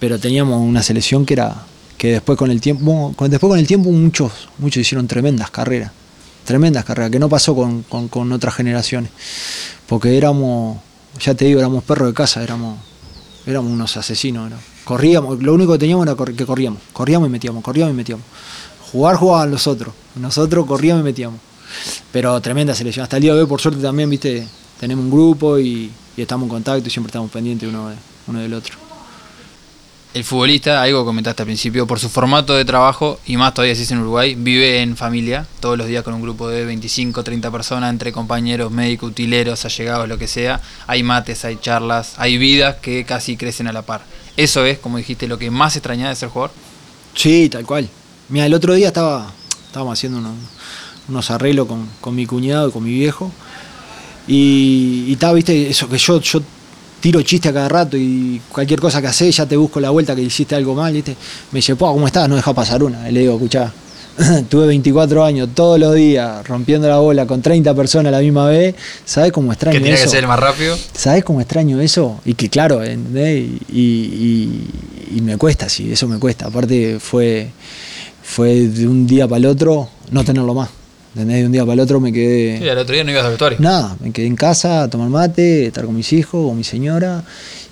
[0.00, 1.66] pero teníamos una selección que era
[1.98, 5.92] que después con el tiempo, después con el tiempo muchos, muchos hicieron tremendas carreras.
[6.44, 9.10] Tremendas carreras, que no pasó con, con- con otras generaciones.
[9.86, 10.78] Porque éramos,
[11.20, 12.78] ya te digo, éramos perros de casa, éramos,
[13.46, 14.50] éramos unos asesinos.
[14.50, 14.56] ¿no?
[14.84, 16.80] Corríamos, lo único que teníamos era que corríamos.
[16.92, 18.24] Corríamos y metíamos, corríamos y metíamos.
[18.92, 19.94] Jugar jugaban los otros.
[20.14, 21.40] Nosotros corríamos y metíamos.
[22.12, 23.02] Pero tremenda selección.
[23.02, 24.46] Hasta el día de hoy, por suerte, también, viste,
[24.78, 28.38] tenemos un grupo y, y estamos en contacto y siempre estamos pendientes uno, de- uno
[28.40, 28.74] del otro.
[30.12, 33.84] El futbolista, algo comentaste al principio, por su formato de trabajo, y más todavía si
[33.84, 37.50] es en Uruguay, vive en familia, todos los días con un grupo de 25, 30
[37.50, 40.60] personas, entre compañeros, médicos, utileros, allegados, lo que sea.
[40.86, 44.02] Hay mates, hay charlas, hay vidas que casi crecen a la par.
[44.36, 46.50] Eso es, como dijiste, lo que más extrañaba de ser jugador.
[47.14, 47.88] Sí, tal cual.
[48.32, 49.30] Mira, el otro día estaba,
[49.66, 50.32] estábamos haciendo unos,
[51.08, 53.30] unos arreglos con, con mi cuñado y con mi viejo.
[54.26, 56.40] Y, y estaba, viste, eso que yo, yo
[57.00, 60.14] tiro chiste a cada rato y cualquier cosa que haces ya te busco la vuelta
[60.14, 61.16] que hiciste algo mal, viste.
[61.50, 62.28] Me dice, "Po, ¿cómo estás?
[62.28, 63.08] No deja pasar una.
[63.08, 63.72] Y le digo, escuchá,
[64.48, 68.46] tuve 24 años todos los días rompiendo la bola con 30 personas a la misma
[68.46, 68.74] vez.
[69.04, 70.10] ¿Sabes cómo extraño Que tiene que eso?
[70.10, 70.78] ser el más rápido.
[70.94, 72.20] ¿Sabes cómo extraño eso?
[72.24, 73.48] Y que claro, ¿entendés?
[73.72, 74.70] Y, y-
[75.16, 76.46] y me cuesta, sí, eso me cuesta.
[76.46, 77.50] Aparte fue,
[78.32, 80.70] fue de un día para el otro no tenerlo más.
[81.14, 81.40] ¿Entendés?
[81.40, 82.58] De un día para el otro me quedé...
[82.58, 83.58] Sí, al otro día no ibas al vestuario.
[83.60, 87.22] Nada, me quedé en casa a tomar mate, estar con mis hijos, con mi señora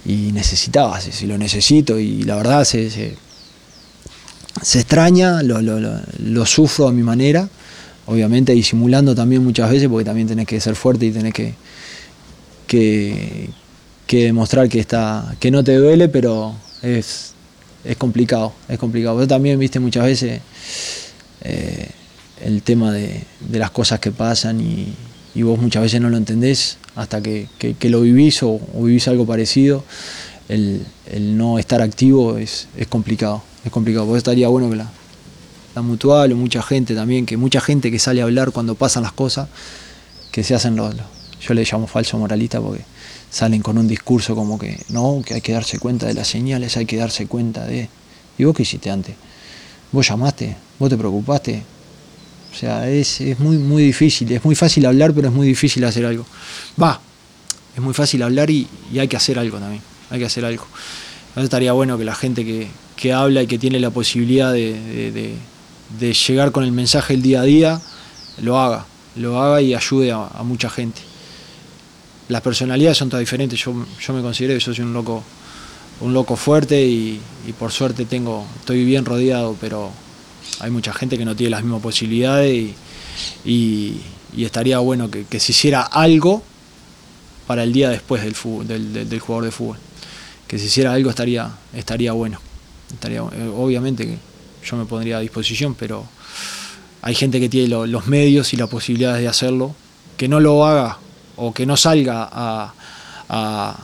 [0.04, 3.16] y necesitaba, si, si lo necesito y la verdad se, se,
[4.62, 7.48] se extraña, lo, lo- lo- lo sufro a mi manera,
[8.06, 11.54] obviamente disimulando también muchas veces porque también tenés que ser fuerte y tenés que,
[12.66, 13.48] que,
[14.06, 17.32] que demostrar que, está, que no te duele, pero es,
[17.84, 19.16] es complicado, es complicado.
[19.16, 20.40] Vos también viste muchas veces...
[21.42, 21.88] eh,
[22.44, 24.94] el tema de, de las cosas que pasan y,
[25.42, 29.84] vos muchas veces no lo entendés hasta que, que- lo vivís o, vivís algo parecido.
[30.48, 34.06] El, el no estar activo es, es complicado, es complicado.
[34.06, 34.90] Por estaría bueno que la,
[35.74, 39.02] la mutual o mucha gente también, que mucha gente que sale a hablar cuando pasan
[39.02, 39.48] las cosas,
[40.32, 41.06] que se hacen los, los-
[41.46, 42.84] yo le llamo falso moralista porque
[43.30, 46.76] salen con un discurso como que no, que hay que darse cuenta de las señales,
[46.76, 47.88] hay que darse cuenta de...
[48.38, 49.14] ¿Y vos qué hiciste antes?
[49.92, 50.56] ¿Vos llamaste?
[50.78, 51.62] ¿Vos te preocupaste?
[52.52, 54.30] O sea, es, es muy, muy difícil.
[54.32, 56.26] Es muy fácil hablar, pero es muy difícil hacer algo.
[56.80, 57.00] Va,
[57.76, 59.82] es muy fácil hablar y, y hay que hacer algo también.
[60.10, 60.64] Hay que hacer algo.
[61.28, 62.66] Entonces estaría bueno que la gente que,
[62.96, 64.72] que habla y que tiene la posibilidad de,
[65.12, 65.34] de-
[65.98, 67.80] de- llegar con el mensaje el día a día,
[68.42, 68.86] lo haga.
[69.16, 71.00] Lo haga y ayude a mucha gente.
[72.30, 73.58] Las personalidades son todas diferentes.
[73.58, 75.24] Yo, yo me considero que yo soy un loco,
[76.00, 77.20] un loco fuerte y,
[77.58, 79.90] por suerte tengo, estoy bien rodeado, pero
[80.60, 82.70] hay mucha gente que no tiene las mismas posibilidades
[83.44, 84.00] y,
[84.38, 86.44] estaría bueno que, se hiciera algo
[87.48, 89.78] para el día después del, del, jugador de fútbol.
[90.46, 92.40] Que se hiciera algo estaría, estaría bueno.
[92.92, 94.18] Estaría, eh, obviamente que
[94.64, 96.06] yo me pondría a disposición, pero
[97.02, 99.74] hay gente que tiene lo- los medios y las posibilidades de hacerlo,
[100.16, 100.98] que no lo haga
[101.40, 102.72] o que no salga a,
[103.28, 103.76] a-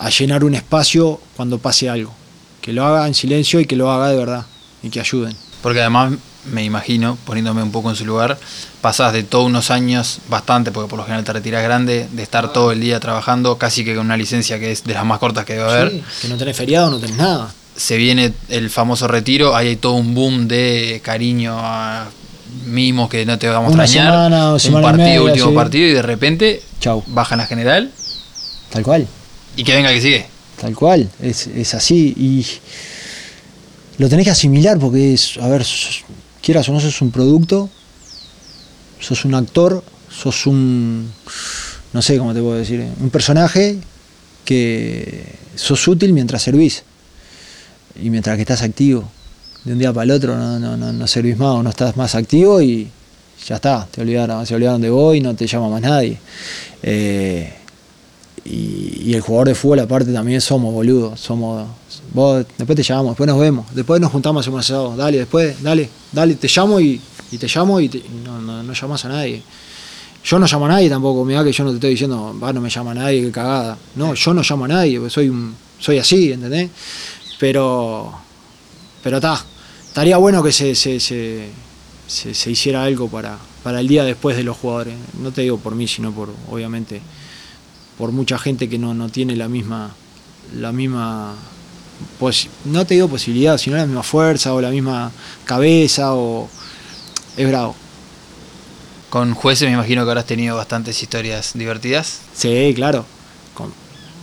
[0.00, 2.12] a llenar un espacio cuando pase algo.
[2.60, 4.46] Que lo haga en silencio y que lo haga de verdad
[4.82, 5.34] y que ayuden.
[5.62, 6.12] Porque además
[6.52, 8.38] me imagino, poniéndome un poco en su lugar,
[8.80, 12.52] pasás de todos unos años, bastante, porque por lo general te retiras grande, de estar
[12.52, 15.44] todo el día trabajando, casi que con una licencia que es de las más cortas
[15.44, 15.90] que debe haber.
[15.90, 17.52] Sí, que no tenés feriado, no tenés nada.
[17.76, 22.06] Se viene el famoso retiro, ahí hay todo un boom de cariño a
[22.64, 24.12] mimos que no te vamos a Una extrañar.
[24.12, 25.54] semana o un semana partido, media, último sí.
[25.54, 27.02] partido, y de repente Chau.
[27.08, 27.90] bajan la general
[28.70, 29.06] Tal cual.
[29.56, 30.26] y que venga el que sigue.
[30.60, 32.44] Tal cual, es, es así y
[33.98, 36.04] lo tenés que asimilar porque es, a ver, sos-
[36.42, 37.68] quieras o no, sos un producto,
[39.00, 41.10] sos un actor, sos un,
[41.92, 43.78] no sé cómo te puedo decir, eh, un personaje
[44.44, 45.24] que
[45.56, 46.82] sos útil mientras servís
[48.00, 49.10] y mientras que estás activo.
[49.64, 52.14] De un día para el otro no, no, no, no servís más no estás más
[52.14, 52.88] activo y
[53.46, 56.18] ya está, te olvidaron, se olvidaron de vos y no te llama más nadie.
[56.82, 57.54] Eh,
[58.44, 61.66] y, el jugador de fútbol aparte también somos boludos, somos
[62.12, 65.88] vos después te llamamos, después nos vemos, después nos juntamos hacemos asado, dale, después, dale,
[66.12, 67.00] dale, te llamo y,
[67.38, 67.88] te llamo y,
[68.24, 69.42] no, no, no llamas a nadie.
[70.24, 72.60] Yo no llamo a nadie tampoco, mirá que yo no te estoy diciendo, va, no
[72.60, 73.78] me llama a nadie, qué cagada.
[73.96, 76.70] No, yo no llamo a nadie, soy un, soy así, ¿entendés?
[77.38, 78.12] Pero
[79.08, 79.42] pero está,
[79.86, 84.54] estaría bueno que se, se, se, hiciera algo para, para el día después de los
[84.58, 84.96] jugadores.
[85.18, 87.00] No te digo por mí, sino por, obviamente,
[87.96, 89.94] por mucha gente que no, no tiene la misma,
[90.54, 91.36] la misma
[92.20, 95.10] posi- no te digo posibilidad, sino la misma fuerza o la misma
[95.46, 96.50] cabeza o
[97.38, 97.74] es bravo.
[99.08, 102.18] Con jueces me imagino que habrás tenido bastantes historias divertidas.
[102.34, 103.06] Sí, claro.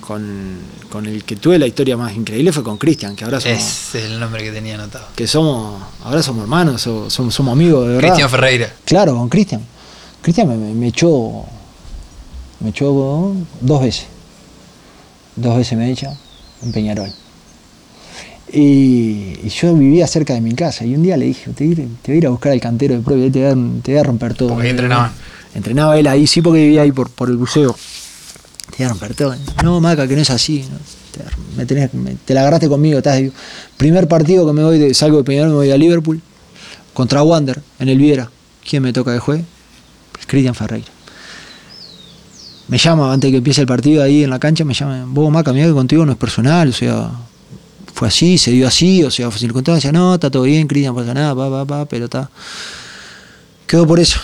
[0.05, 0.57] Con,
[0.91, 3.95] con, el que tuve la historia más increíble fue con Cristian, que ahora somos, es
[4.05, 5.07] el nombre que tenía anotado.
[5.15, 8.09] que somos, ahora somos hermanos, o- somos, somos amigos, de verdad.
[8.09, 8.73] Cristian Ferreira.
[8.85, 9.61] Claro, con Cristian.
[10.21, 11.43] Cristian me, me- echó.
[12.59, 14.05] Me echó dos veces.
[15.35, 16.15] Dos veces me echa
[16.63, 17.09] en Peñarol.
[18.53, 20.85] Y, y yo vivía cerca de mi casa.
[20.85, 22.51] Y un día le dije: Te, voy a ir- te voy a ir a buscar
[22.51, 24.49] al cantero de propio, te voy a, te voy a romper todo.
[24.49, 25.11] Porque entrenaban.
[25.53, 27.75] Entrenaba él ahí, sí, porque vivía ahí por, por el buceo.
[28.71, 29.35] Te voy a romper todo.
[29.63, 30.65] No, Maca, que no es así.
[31.65, 32.97] Te, la agarraste conmigo.
[32.97, 33.31] Estás de-
[33.77, 36.21] primer partido que me voy de, salgo de Peñarol, me voy a Liverpool
[36.93, 38.29] contra Wander en el Viera.
[38.67, 39.43] ¿Quién me toca de juez?
[40.27, 40.87] Cristian Ferreira.
[42.67, 45.31] Me llama antes de que empiece el partido ahí en la cancha, me llama, vos
[45.31, 47.11] Maca, mirá que contigo no es personal, o sea,
[47.93, 50.99] fue así, se dio así, o sea, fue circunstancia, no, está todo bien, Cristian, no
[50.99, 52.29] pasa nada, pa, pa, pa, pero está.
[53.67, 54.19] Quedó por eso.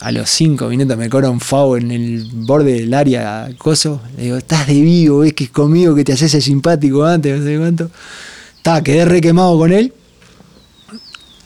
[0.00, 4.00] A los cinco minutos me cobra un foul en el borde del área, coso.
[4.16, 7.38] Le digo, estás de vivo, ves que es conmigo que te haces el simpático antes,
[7.38, 7.90] no sé cuánto.
[8.56, 9.92] Está, quedé re quemado con él.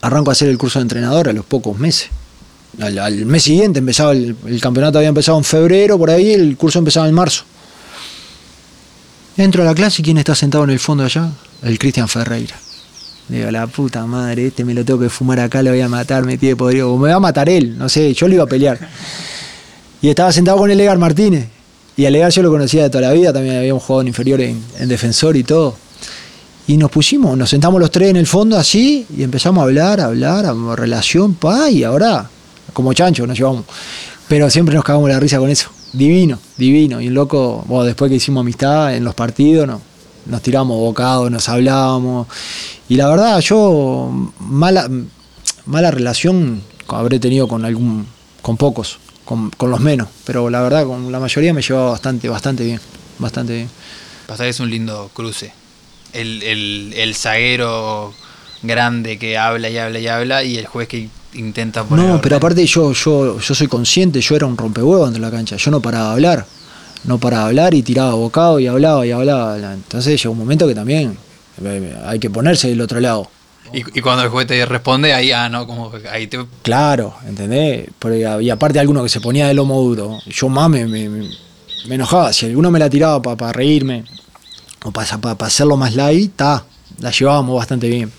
[0.01, 2.09] Arranco a hacer el curso de entrenador a los pocos meses.
[2.79, 6.55] Al, al mes siguiente empezaba el, el campeonato había empezado en febrero, por ahí, el
[6.57, 7.45] curso empezaba en marzo.
[9.37, 11.31] Entro a la clase y quién está sentado en el fondo allá?
[11.63, 12.55] El Cristian Ferreira.
[13.29, 16.25] Digo, la puta madre, este me lo tengo que fumar acá, lo voy a matar,
[16.25, 16.93] me tiene podrido.
[16.93, 18.79] O me va a matar él, no sé, yo lo iba a pelear.
[20.01, 21.47] Y estaba sentado con el Edgar Martínez.
[21.95, 24.41] Y al Edgar yo lo conocía de toda la vida, también habíamos jugado en inferior
[24.41, 25.75] en, en defensor y todo.
[26.67, 29.99] Y nos pusimos, nos sentamos los tres en el fondo así y empezamos a hablar,
[29.99, 32.29] a hablar, a relación, pa, y ahora,
[32.73, 33.65] como chancho nos llevamos.
[34.27, 35.69] Pero siempre nos cagamos la risa con eso.
[35.91, 37.01] Divino, divino.
[37.01, 39.81] Y el loco, bueno, después que hicimos amistad en los partidos, no,
[40.25, 42.27] nos tiramos bocados, nos hablábamos.
[42.89, 44.89] Y la verdad, yo mala,
[45.65, 48.05] mala relación habré tenido con algún,
[48.41, 50.07] con pocos, con, con los menos.
[50.25, 52.79] Pero la verdad, con la mayoría me llevaba bastante, bastante bien.
[53.19, 53.69] Bastante bien.
[54.27, 55.53] Pasa que es un lindo cruce.
[56.13, 58.13] El, el, el zaguero
[58.61, 62.05] grande que habla y habla y habla y el juez que intenta poner.
[62.05, 65.35] No, pero aparte yo, yo, yo soy consciente, yo era un rompehuevos dentro de la
[65.35, 66.45] cancha, yo no paraba de hablar,
[67.03, 69.57] no paraba de hablar y tiraba bocado y hablaba y hablaba.
[69.73, 71.17] Entonces llegó un momento que también
[71.63, 73.29] eh, hay que ponerse del otro lado.
[73.73, 76.37] Y, y cuando el juez te responde, ahí, ah, no, como que ahí te.
[76.61, 77.89] Claro, ¿entendés?
[77.99, 81.29] Pero, y aparte alguno que se ponía de lomo duro, yo más me, me- me-
[81.87, 82.31] me enojaba.
[82.33, 84.03] Si alguno me la tiraba para reírme
[84.83, 85.07] o para
[85.45, 86.63] hacerlo más light, ta,
[86.99, 88.11] la llevábamos bastante bien.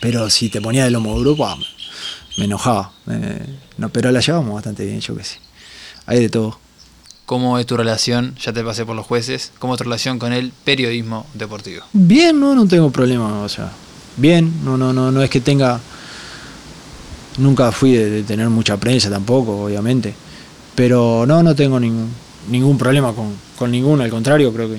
[0.00, 1.56] Pero si te ponía de lomo duro, pa,
[2.36, 2.92] me, enojaba.
[3.10, 3.46] Eh,
[3.78, 5.38] no, pero la llevábamos bastante bien, yo qué sé.
[6.06, 6.58] Hay de todo.
[7.26, 8.34] ¿Cómo es tu relación?
[8.40, 9.52] Ya te pasé por los jueces.
[9.58, 11.84] ¿Cómo es tu relación con el periodismo deportivo?
[11.92, 13.70] Bien, no, no tengo problema, o sea,
[14.16, 15.80] bien, no, no, no, no es que tenga,
[17.38, 20.14] nunca fui de, tener mucha prensa tampoco, obviamente,
[20.74, 22.10] pero no, no tengo ningún,
[22.50, 24.78] ningún problema con, con ninguno, al contrario, creo que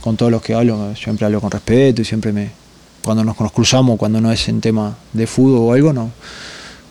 [0.00, 2.50] con todos los que hablo siempre hablo con respeto y siempre me,
[3.02, 6.10] cuando nos, nos cruzamos, cuando no es en tema de fútbol o algo, no,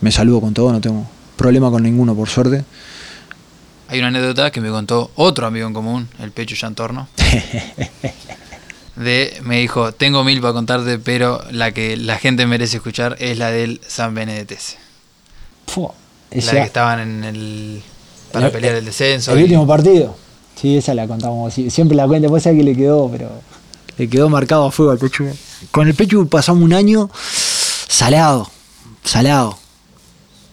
[0.01, 1.05] me saludo con todo, no tengo
[1.37, 2.65] problema con ninguno, por suerte.
[3.89, 7.07] Hay una anécdota que me contó otro amigo en común, el Pecho Yantorno.
[8.95, 13.37] de, me dijo, tengo mil para contarte, pero la que la gente merece escuchar es
[13.37, 14.77] la del San Benedetese.
[15.75, 15.91] La
[16.31, 17.83] esa- que estaban en el...
[18.31, 19.31] para El- pelear el descenso.
[19.33, 20.15] el y- último partido.
[20.59, 21.53] Sí, esa la contamos.
[21.53, 23.29] Siempre la cuenta, después sabe que le quedó, pero.
[23.97, 25.25] Le quedó marcado a fuego al Pechu.
[25.71, 27.09] Con el Pechu pasamos un año
[27.87, 28.49] salado,
[29.03, 29.57] salado.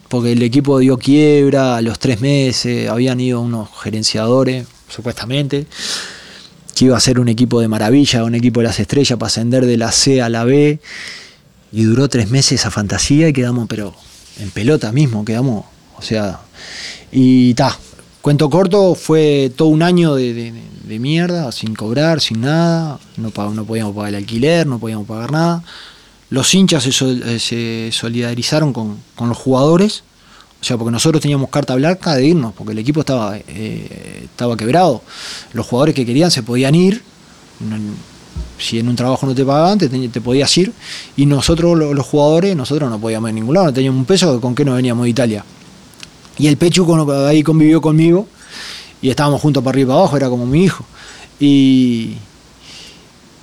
[0.07, 5.65] Porque el equipo dio quiebra a los tres meses, habían ido unos gerenciadores, supuestamente,
[6.75, 9.65] que iba a ser un equipo de maravilla, un equipo de las estrellas para ascender
[9.65, 10.79] de la C a la B.
[11.71, 13.93] Y duró tres meses esa fantasía y quedamos, pero
[14.39, 15.65] en pelota mismo, quedamos,
[15.97, 16.41] o sea,
[17.11, 17.77] y ta.
[18.21, 20.51] Cuento corto, fue todo un año de,
[20.99, 25.63] mierda, sin cobrar, sin nada, no, no podíamos pagar el alquiler, no podíamos pagar nada.
[26.35, 30.03] Los hinchas eh, se solidarizaron con, con los jugadores,
[30.61, 34.57] o sea, porque nosotros teníamos carta blanca de irnos, porque el equipo estaba, eh, estaba
[34.57, 35.01] quebrado.
[35.53, 37.03] Los jugadores que querían se podían ir,
[37.61, 37.77] no-
[38.57, 40.73] si en un trabajo no te pagaban, te, te podías ir,
[41.15, 44.05] y nosotros lo- los jugadores, nosotros no podíamos ir a ningún lado, no teníamos un
[44.05, 45.45] peso, ¿con qué nos veníamos de Italia?
[46.37, 46.83] Y el Pechu
[47.27, 48.27] ahí convivió conmigo
[49.01, 50.83] y estábamos juntos para arriba y para abajo, era como mi hijo.
[51.39, 52.15] Y.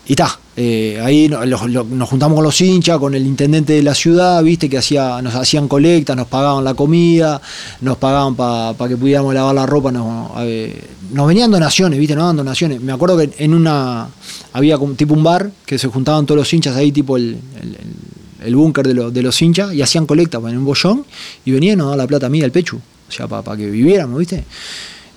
[0.06, 3.72] Y ta, eh, ahí no- lo- lo- nos juntamos con los hinchas, con el intendente
[3.72, 7.40] de la ciudad, viste, que hacía, nos hacían colectas, nos pagaban la comida,
[7.80, 10.78] nos pagaban para que pudiéramos lavar la ropa, nos, eh,
[11.12, 12.80] nos venían donaciones, viste, nos daban donaciones.
[12.82, 14.08] Me acuerdo que en una,
[14.52, 17.38] había tipo un bar, que se juntaban todos los hinchas ahí, tipo el,
[18.44, 21.04] el- búnker de, los- de los hinchas, y hacían colecta en un bollón,
[21.44, 22.76] y venían y nos daban la plata a mí, al pecho,
[23.08, 24.44] o sea, para que viviéramos, viste.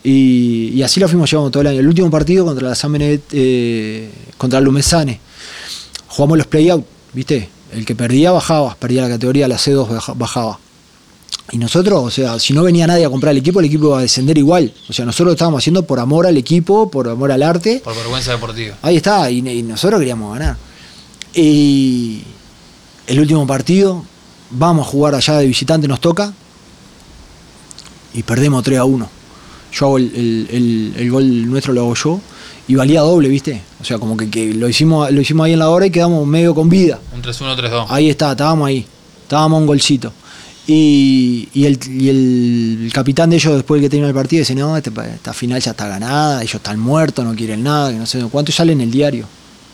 [0.03, 1.79] Y, así lo fuimos llevando todo el año.
[1.79, 4.07] El último partido contra la San Benet, eh,
[4.37, 5.19] contra Lumesane,
[6.15, 7.49] jugamos los play-out, ¿viste?
[7.71, 10.59] El que perdía bajaba, perdía la categoría, la C2 baja- bajaba.
[11.51, 13.99] Y nosotros, o sea, si no venía nadie a comprar el equipo, el equipo iba
[13.99, 14.73] a descender igual.
[14.89, 17.81] O sea, nosotros lo estábamos haciendo por amor al equipo, por amor al arte.
[17.83, 18.75] Por vergüenza deportiva.
[18.81, 20.57] Ahí está, y, y nosotros queríamos ganar.
[21.33, 22.23] Y
[23.07, 24.03] el último partido,
[24.51, 26.33] vamos a jugar allá de visitante, nos toca,
[28.13, 29.09] y perdemos 3 a 1.
[29.73, 32.21] Yo hago el, el- el- el gol nuestro, lo hago yo,
[32.67, 33.61] y valía doble, ¿viste?
[33.79, 36.25] O sea, como que, que lo, hicimos, lo hicimos ahí en la hora y quedamos
[36.25, 36.99] medio con vida.
[37.13, 37.85] Un 3-1, 3-2.
[37.89, 38.85] Ahí está, estábamos ahí.
[39.23, 40.11] Estábamos a un golcito.
[40.67, 44.55] Y, y el, y el capitán de ellos, después de que terminó el partido, dice:
[44.55, 48.05] No, este esta final ya está ganada, ellos están muertos, no quieren nada, que no
[48.07, 48.51] sé cuánto.
[48.51, 49.27] Sale en el diario.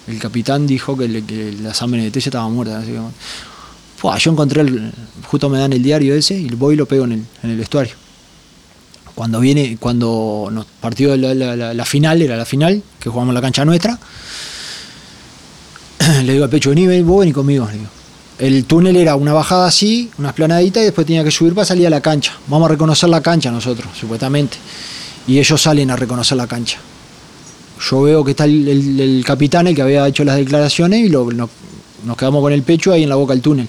[0.08, 2.80] El capitán dijo que, le- que la San estaba muerta.
[2.80, 4.92] así que, yo encontré, el,
[5.28, 7.58] justo me dan el diario ese y voy y lo pego en el, en el
[7.58, 7.94] vestuario.
[9.22, 14.00] Cuando viene, cuando nos partió la, final, era la final, que jugamos la cancha nuestra,
[16.24, 17.68] le digo al pecho, vení, ven, vos vení conmigo.
[18.40, 21.86] El túnel era una bajada así, una esplanadita, y después tenía que subir para salir
[21.86, 22.34] a la cancha.
[22.48, 24.58] Vamos a reconocer la cancha nosotros, supuestamente.
[25.28, 26.80] Y ellos salen a reconocer la cancha.
[27.92, 31.48] Yo veo que está el, capitán, el que había hecho las declaraciones, y lo- no-
[32.06, 33.68] nos quedamos con el pecho ahí en la boca del túnel.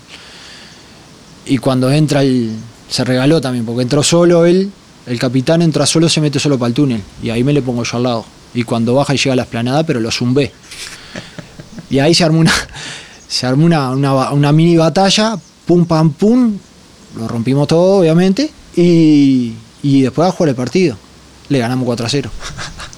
[1.44, 2.53] Y cuando entra el.
[2.88, 4.70] Se regaló también, porque entró solo él,
[5.07, 7.03] el capitán entra solo, se mete solo para el túnel.
[7.22, 8.24] Y ahí me le pongo yo al lado.
[8.55, 10.53] Y cuando baja y llega a la esplanada, pero lo zumbé.
[11.90, 12.53] Y ahí se armó una,
[13.28, 15.36] se armó una, una, mini batalla,
[15.66, 16.57] pum pam pum,
[17.16, 20.96] lo rompimos todo, obviamente, y, y después a jugar el partido.
[21.48, 22.30] Le ganamos 4 a 0.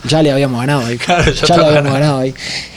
[0.07, 0.99] Ya le habíamos ganado ahí.
[0.99, 2.35] Claro, ya ya le habíamos ganado ahí.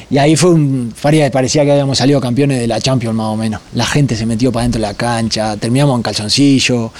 [0.10, 0.93] Y ahí fue un.
[1.01, 1.30] parecía-
[1.66, 3.60] que habíamos salido campeones de la Champions, más o menos.
[3.74, 6.91] La gente se metió para dentro de la cancha, terminamos en calzoncillo.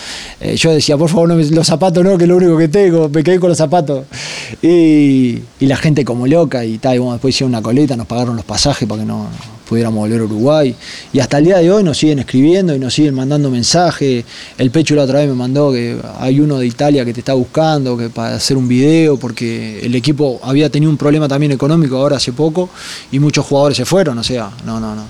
[0.42, 3.08] Eh, yo decía, por favor, no los zapatos no, que es lo único que tengo,
[3.10, 4.06] me quedé con los zapatos.
[4.62, 6.96] Y, y la gente como loca, y tal.
[6.96, 9.28] Y bueno, después hicieron una coleta, nos pagaron los pasajes para que no
[9.68, 10.76] pudiéramos volver a Uruguay.
[11.14, 14.24] Y hasta el día de hoy nos siguen escribiendo y nos siguen mandando mensajes.
[14.58, 17.34] El Pecho la otra vez me mandó que hay uno de Italia que te está
[17.34, 21.98] buscando que para hacer un video, porque el equipo había tenido un problema también económico
[21.98, 22.70] ahora hace poco
[23.12, 25.04] y muchos jugadores se fueron, o sea, no, no, no.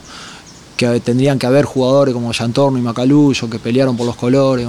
[0.75, 4.67] Que tendrían que haber jugadores como Yantorno y Macaluso que pelearon por los colores.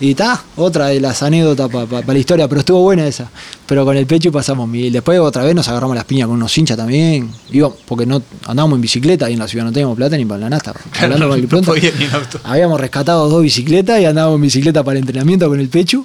[0.00, 3.28] Y está, otra de las anécdotas para la historia, pero estuvo buena esa.
[3.66, 4.92] Pero con el pecho pasamos mil.
[4.92, 7.30] Después otra vez nos agarramos las piñas con unos hinchas también.
[7.50, 10.40] Iba, porque no andábamos en bicicleta y en la ciudad no teníamos plata ni para
[10.40, 10.72] la nasta.
[11.00, 11.72] Hablando no, mal y no pronto.
[11.72, 12.38] podía ni en auto.
[12.44, 16.04] Habíamos rescatado dos bicicletas y andábamos en bicicleta para el entrenamiento con el pecho.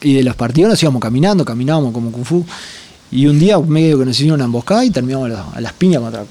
[0.00, 2.46] Y de los partidos nos íbamos caminando, caminábamos como Kung Fu.
[3.10, 5.72] Y un día medio que nos hicieron una emboscada y terminamos a las, a las
[5.72, 6.24] piñas contra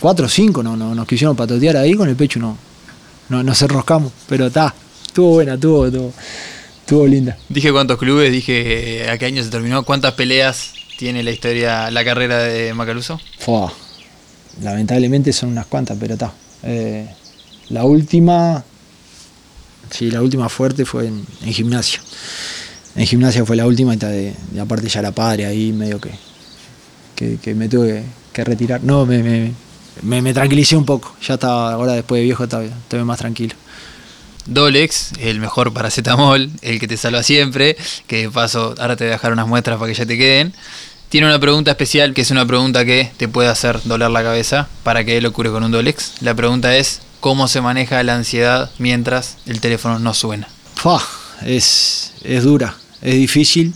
[0.00, 2.56] cuatro o cinco, no, no, nos quisieron patotear ahí con el pecho, no,
[3.28, 4.12] no nos enroscamos.
[4.28, 4.74] Pero está,
[5.18, 6.12] estuvo buena, estuvo, estuvo,
[6.80, 7.36] estuvo linda.
[7.48, 12.04] Dije cuántos clubes, dije a qué año se terminó, cuántas peleas tiene la historia, la
[12.04, 13.20] carrera de Macaluso.
[13.40, 13.72] Fua,
[14.62, 16.32] lamentablemente son unas cuantas, pero está.
[16.62, 17.08] Eh,
[17.70, 18.62] la última,
[19.90, 22.00] sí, la última fuerte fue en, en gimnasia.
[22.94, 26.10] En gimnasia fue la última y, de, de aparte ya era padre, ahí medio que,
[27.16, 28.02] que, que me tuve que,
[28.34, 28.84] que retirar.
[28.84, 29.52] No, me, me,
[30.02, 31.16] me, me tranquilicé un poco.
[31.26, 33.56] Ya estaba, ahora después de viejo estaba, estaba más tranquilo.
[34.48, 37.76] Dolex, el mejor paracetamol, el que te salva siempre,
[38.06, 40.54] que de paso ahora te voy a dejar unas muestras para que ya te queden.
[41.10, 44.68] Tiene una pregunta especial, que es una pregunta que te puede hacer doler la cabeza
[44.82, 46.14] para que lo cure con un Dolex.
[46.20, 50.48] La pregunta es, ¿cómo se maneja la ansiedad mientras el teléfono no suena?
[51.44, 53.74] Es, es dura, es difícil,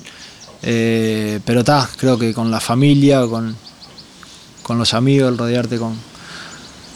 [0.63, 3.57] eh, pero está, creo que con la familia, con,
[4.63, 5.97] con los amigos, el rodearte con,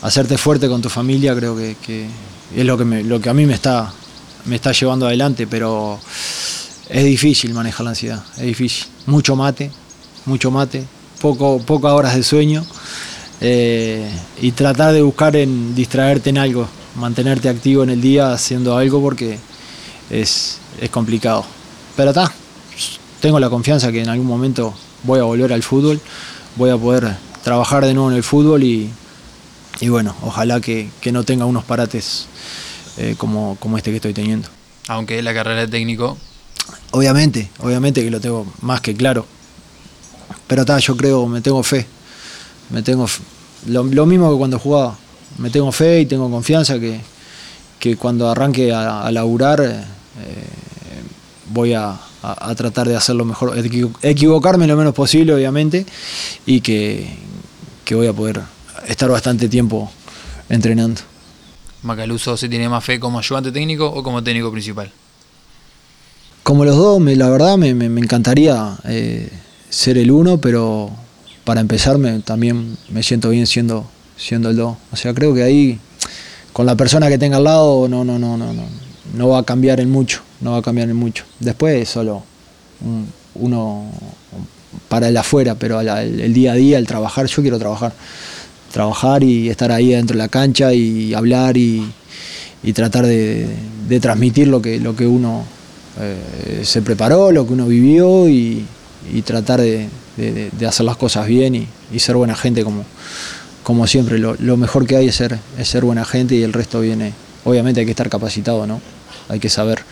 [0.02, 2.08] hacerte fuerte con tu familia, creo que
[2.54, 3.92] es lo que, me, lo que a mí me está,
[4.44, 5.98] me está llevando adelante, pero
[6.88, 8.86] es difícil manejar la ansiedad, es difícil.
[9.06, 9.70] Mucho mate,
[10.24, 10.84] mucho mate,
[11.20, 12.64] poco, pocas horas de sueño
[13.40, 18.76] eh, y tratar de buscar en distraerte en algo, mantenerte activo en el día haciendo
[18.76, 19.38] algo porque
[20.10, 21.44] es, es complicado.
[21.96, 22.30] Pero está,
[23.20, 26.00] tengo la confianza que en algún momento voy a volver al fútbol,
[26.56, 28.90] voy a poder trabajar de nuevo en el fútbol y,
[29.80, 32.26] y bueno, ojalá que, que, no tenga unos parates
[32.96, 34.48] eh, como, como este que estoy teniendo.
[34.88, 36.16] Aunque la carrera de técnico...
[36.92, 39.26] Obviamente, obviamente que lo tengo más que claro.
[40.46, 41.86] Pero está, yo creo, me tengo fe.
[42.70, 43.22] Me tengo fe.
[43.66, 44.96] Lo, lo, mismo que cuando jugaba.
[45.38, 47.00] Me tengo fe y tengo confianza que,
[47.78, 49.84] que cuando arranque a, a laburar eh,
[51.52, 53.54] voy a, a, a, tratar de hacerlo mejor,
[54.02, 55.84] equivocarme lo menos posible, obviamente,
[56.46, 57.14] y que,
[57.84, 58.55] que voy a poder
[58.86, 59.90] estar bastante tiempo
[60.48, 61.00] entrenando.
[61.82, 64.90] Macaluso se tiene más fe como ayudante técnico o como técnico principal?
[66.42, 69.30] Como los dos, me, la verdad me, me, me encantaría eh,
[69.68, 70.90] ser el uno, pero
[71.44, 74.76] para empezar me, también me siento bien siendo, siendo el dos.
[74.92, 75.78] O sea, creo que ahí
[76.52, 78.64] con la persona que tenga al lado no, no, no, no, no,
[79.14, 81.24] no va a cambiar en mucho, no va a cambiar en mucho.
[81.40, 82.22] Después es solo
[82.80, 83.90] un, uno
[84.88, 85.88] para el afuera, pero el,
[86.20, 87.92] el día a día, el trabajar, yo quiero trabajar
[88.76, 91.82] trabajar y estar ahí dentro de la cancha y hablar y,
[92.62, 93.48] y tratar de,
[94.02, 95.46] transmitir lo que, lo que uno
[95.98, 98.66] eh, se preparó, lo que uno vivió y,
[99.24, 99.88] tratar de,
[100.68, 102.84] hacer las cosas bien y, ser buena gente como,
[103.62, 104.18] como siempre.
[104.18, 107.14] Lo, lo, mejor que hay es ser, es ser buena gente y el resto viene,
[107.44, 108.82] obviamente hay que estar capacitado, ¿no?
[109.30, 109.84] Hay que saber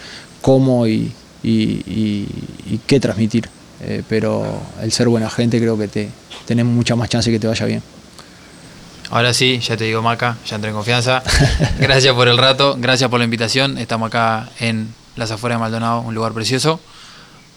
[0.43, 1.11] cómo y,
[1.43, 3.49] y qué transmitir.
[3.81, 4.45] Eh, pero
[4.83, 6.09] el ser buena gente creo que te,
[6.47, 7.83] tenemos mucha más chance que te vaya bien.
[9.15, 11.23] Ahora sí, ya te digo Maca, ya entré en confianza.
[11.79, 13.79] Gracias por el rato, gracias por la invitación.
[13.79, 16.81] Estamos acá en las afueras de Maldonado, un lugar precioso.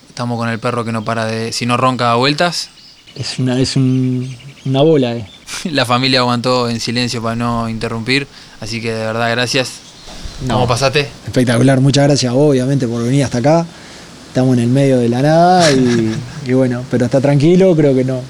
[0.07, 2.69] Estamos con el perro que no para de, si no ronca, a vueltas.
[3.15, 5.27] Es una, es un, una bola, eh.
[5.71, 8.27] La familia aguantó en silencio para no interrumpir,
[8.61, 9.71] así que de verdad gracias.
[10.45, 11.09] No, ¿Cómo pasaste?
[11.25, 13.65] Espectacular, muchas gracias a vos, obviamente, por venir hasta acá.
[14.27, 18.03] Estamos en el medio de la nada y, y bueno, pero está tranquilo, creo que
[18.03, 18.21] no.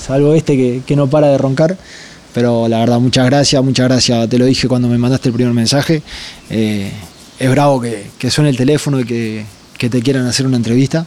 [0.00, 1.76] Salvo este que, que no para de roncar
[2.38, 5.52] pero la verdad muchas gracias, muchas gracias, te lo dije cuando me mandaste el primer
[5.52, 6.04] mensaje,
[6.50, 6.92] eh,
[7.36, 9.44] es bravo que, suene el teléfono y que,
[9.76, 11.04] te quieran hacer una entrevista.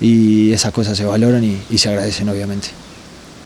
[0.00, 2.68] Y esas cosas se valoran y, se agradecen obviamente.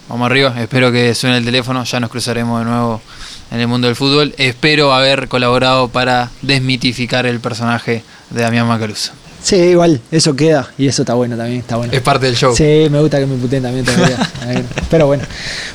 [0.09, 3.03] Vamos arriba, espero que suene el teléfono, ya nos cruzaremos de nuevo
[3.51, 9.11] en el mundo del fútbol, espero haber colaborado para desmitificar el personaje de Damián Macaruso.
[9.45, 11.92] Sí, igual, eso queda y eso está bueno también, está bueno.
[11.92, 12.57] Es parte del show.
[12.57, 14.16] Sí, me gusta que me puteen también todavía.
[14.90, 15.22] Pero bueno,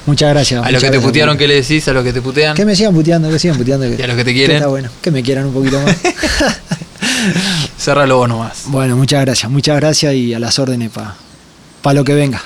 [0.07, 0.65] muchas gracias.
[0.65, 1.87] A los que te putearon, ¿qué le decís?
[1.87, 2.55] A los que te putean.
[2.55, 3.87] Que me sigan puteando, que sigan puteando.
[3.87, 4.49] Y a los que te quieren.
[4.49, 5.95] Que está bueno, que me quieran un poquito más.
[7.77, 8.63] Cerralo vos nomás.
[8.65, 11.13] Bueno, muchas gracias, muchas gracias y a las órdenes para
[11.83, 12.41] pa lo que venga.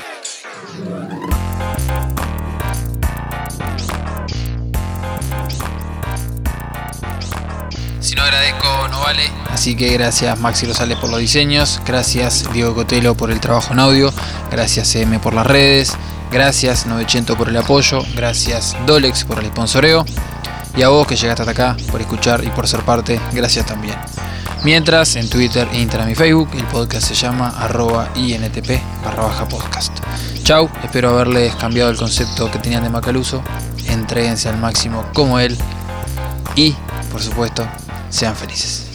[9.63, 13.79] Así que gracias Maxi Rosales por los diseños, gracias Diego Cotelo por el trabajo en
[13.79, 14.11] audio,
[14.51, 15.93] gracias M por las redes,
[16.33, 20.03] gracias 900 por el apoyo, gracias Dolex por el sponsoreo.
[20.75, 23.95] Y a vos que llegaste hasta acá por escuchar y por ser parte, gracias también.
[24.65, 29.97] Mientras en Twitter, Instagram y Facebook el podcast se llama arroba intp barra baja podcast.
[30.43, 33.41] Chau, espero haberles cambiado el concepto que tenían de Macaluso,
[33.87, 35.57] entréguense al máximo como él.
[36.57, 36.75] Y,
[37.09, 37.65] por supuesto,
[38.09, 38.92] sean felices.